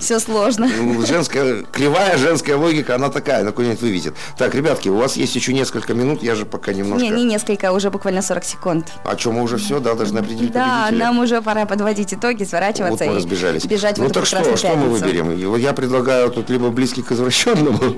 Все 0.00 0.18
сложно. 0.18 0.68
ну, 0.76 1.06
женская, 1.06 1.62
кривая 1.70 2.16
женская 2.18 2.56
логика, 2.56 2.96
она 2.96 3.08
такая, 3.10 3.44
на 3.44 3.52
куда-нибудь 3.52 3.80
выведет. 3.82 4.14
Так, 4.36 4.54
ребятки, 4.56 4.88
у 4.88 4.96
вас 4.96 5.16
есть 5.16 5.36
еще 5.36 5.52
несколько 5.52 5.94
минут, 5.94 6.22
я 6.24 6.34
же 6.34 6.46
пока 6.46 6.72
немножко... 6.72 7.04
Не, 7.04 7.10
не 7.10 7.24
несколько, 7.24 7.68
а 7.68 7.72
уже 7.72 7.90
буквально 7.90 8.22
40 8.22 8.44
секунд. 8.44 8.92
А 9.04 9.16
что, 9.16 9.30
мы 9.30 9.42
уже 9.42 9.58
все, 9.58 9.78
да, 9.78 9.94
должны 9.94 10.18
определить 10.18 10.50
Да, 10.52 10.88
нам 10.90 11.20
уже 11.20 11.40
пора 11.42 11.66
подводить 11.66 12.12
итоги, 12.12 12.40
Вот 12.40 12.48
сворачиваться 12.48 13.04
мы 13.04 13.12
и 13.12 13.16
разбежались. 13.16 13.64
бежать 13.66 13.96
в 13.96 14.00
ну 14.00 14.06
эту 14.06 14.14
так 14.14 14.26
что, 14.26 14.56
что 14.56 14.74
мы. 14.74 14.99
Выберем? 15.00 15.50
Вот 15.50 15.58
Я 15.60 15.72
предлагаю 15.72 16.30
тут 16.30 16.50
либо 16.50 16.70
близкий 16.70 17.02
к 17.02 17.12
извращенному, 17.12 17.96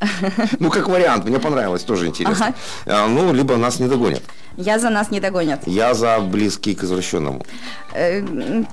ну 0.58 0.70
как 0.70 0.88
вариант, 0.88 1.24
мне 1.24 1.38
понравилось, 1.38 1.82
тоже 1.84 2.06
интересно. 2.06 2.46
Ага. 2.46 2.54
А, 3.04 3.06
Ну, 3.08 3.32
либо 3.32 3.56
нас 3.56 3.80
не 3.80 3.88
догонят. 3.88 4.22
Я 4.56 4.78
за 4.78 4.90
нас 4.90 5.10
не 5.10 5.20
догонят. 5.20 5.60
Я 5.66 5.94
за 5.94 6.18
близкий 6.20 6.74
к 6.74 6.84
извращенному. 6.84 7.42
Э, 7.94 8.20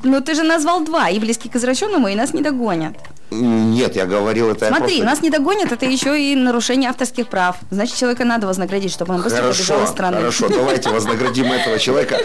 Ну, 0.04 0.22
ты 0.22 0.34
же 0.36 0.44
назвал 0.44 0.84
два, 0.84 1.10
и 1.10 1.20
близкий 1.20 1.50
к 1.50 1.56
извращенному, 1.56 2.08
и 2.08 2.16
нас 2.16 2.34
не 2.34 2.42
догонят. 2.42 2.96
Нет, 3.32 3.96
я 3.96 4.06
говорил 4.08 4.50
это 4.50 4.68
Смотри, 4.68 4.86
просто- 4.98 5.04
нас 5.06 5.22
не 5.22 5.30
догонят, 5.30 5.72
это 5.72 5.86
еще 5.86 6.20
и 6.20 6.36
нарушение 6.36 6.90
авторских 6.90 7.28
прав. 7.28 7.58
Значит, 7.72 7.96
человека 7.98 8.26
надо 8.26 8.48
вознаградить, 8.48 8.92
чтобы 8.92 9.14
он 9.14 9.22
быстро 9.22 9.44
побежал 9.44 9.78
Хорошо, 9.78 9.84
из 9.84 9.90
страны. 9.90 10.18
хорошо, 10.18 10.50
давайте 10.50 10.90
вознаградим 10.90 11.46
этого 11.46 11.78
человека. 11.80 12.18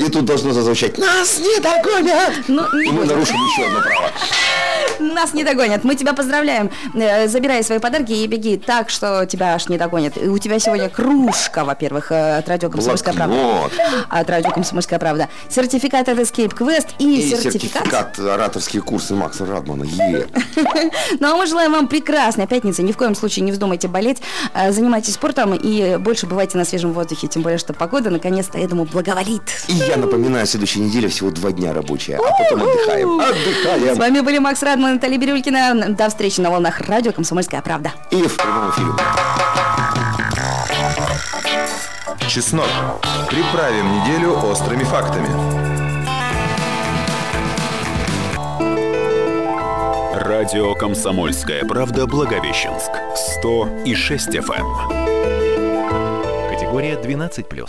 И 0.00 0.04
тут 0.10 0.24
должно 0.24 0.52
зазвучать 0.52 0.96
«Нас 0.98 1.38
не 1.38 1.60
догонят!» 1.60 2.32
Ну, 2.48 2.62
не 2.80 2.88
И 2.88 2.92
мы 2.92 3.04
нарушим 3.04 3.36
еще 3.36 3.66
одно 3.66 3.80
право. 3.82 4.10
Нас 4.98 5.34
не 5.34 5.44
догонят. 5.44 5.84
Мы 5.84 5.94
тебя 5.94 6.12
поздравляем. 6.12 6.70
Э, 6.94 7.28
Забирай 7.28 7.62
свои 7.62 7.78
подарки 7.78 8.12
и 8.12 8.26
беги 8.26 8.56
так, 8.56 8.90
что 8.90 9.26
тебя 9.26 9.54
аж 9.54 9.68
не 9.68 9.78
догонят. 9.78 10.16
И 10.16 10.28
у 10.28 10.38
тебя 10.38 10.58
сегодня 10.58 10.88
кружка, 10.88 11.64
во-первых, 11.64 12.10
э, 12.12 12.38
от 12.38 12.48
радио 12.48 12.70
«Комсомольская 12.70 13.14
правда». 13.14 13.36
От 14.08 14.30
радио 14.30 14.50
«Комсомольская 14.50 14.98
правда». 14.98 15.28
Сертификат 15.48 16.08
от 16.08 16.18
Escape 16.18 16.54
Quest 16.56 16.88
и, 16.98 17.20
И 17.20 17.30
сертификат. 17.30 17.84
сертификат 17.84 18.18
ораторские 18.18 18.82
курсы 18.82 19.14
Макса 19.14 19.46
Радмана. 19.46 19.84
Е. 19.84 20.26
Ну 21.20 21.32
а 21.32 21.36
мы 21.36 21.46
желаем 21.46 21.72
вам 21.72 21.88
прекрасной 21.88 22.46
пятницы. 22.46 22.82
Ни 22.82 22.92
в 22.92 22.96
коем 22.96 23.14
случае 23.14 23.44
не 23.44 23.52
вздумайте 23.52 23.88
болеть. 23.88 24.18
Э, 24.54 24.72
Занимайтесь 24.72 25.14
спортом 25.14 25.54
и 25.54 25.96
больше 25.96 26.26
бывайте 26.26 26.58
на 26.58 26.64
свежем 26.64 26.92
воздухе. 26.92 27.26
Тем 27.28 27.42
более, 27.42 27.58
что 27.58 27.72
погода 27.72 28.10
наконец-то 28.10 28.58
этому 28.58 28.84
благоволит. 28.84 29.42
И 29.68 29.72
я 29.74 29.96
напоминаю, 29.96 30.46
следующая 30.46 30.80
неделя 30.80 31.08
всего 31.08 31.30
два 31.30 31.52
дня 31.52 31.72
рабочая, 31.72 32.16
а 32.16 32.20
потом 32.22 32.62
отдыхаем. 32.68 33.20
С 33.20 33.24
Отдыхаем. 33.30 33.98
вами 33.98 34.20
были 34.20 34.38
Макс 34.38 34.62
Радман 34.62 34.87
и 34.90 34.94
Наталья 34.94 35.18
Бирюлькина. 35.18 35.90
До 35.90 36.08
встречи 36.08 36.40
на 36.40 36.50
волнах 36.50 36.80
радио 36.80 37.12
«Комсомольская 37.12 37.62
правда». 37.62 37.92
И 38.10 38.22
в 38.22 38.36
прямом 38.36 38.70
эфире. 38.70 38.88
Чеснок. 42.28 42.68
Приправим 43.28 43.92
неделю 44.00 44.38
острыми 44.38 44.84
фактами. 44.84 45.28
Радио 50.14 50.74
«Комсомольская 50.74 51.64
правда» 51.64 52.06
Благовещенск. 52.06 52.90
100 53.40 53.82
и 53.86 53.94
6 53.94 54.28
FM. 54.28 54.66
Категория 56.50 56.94
12+. 56.94 57.66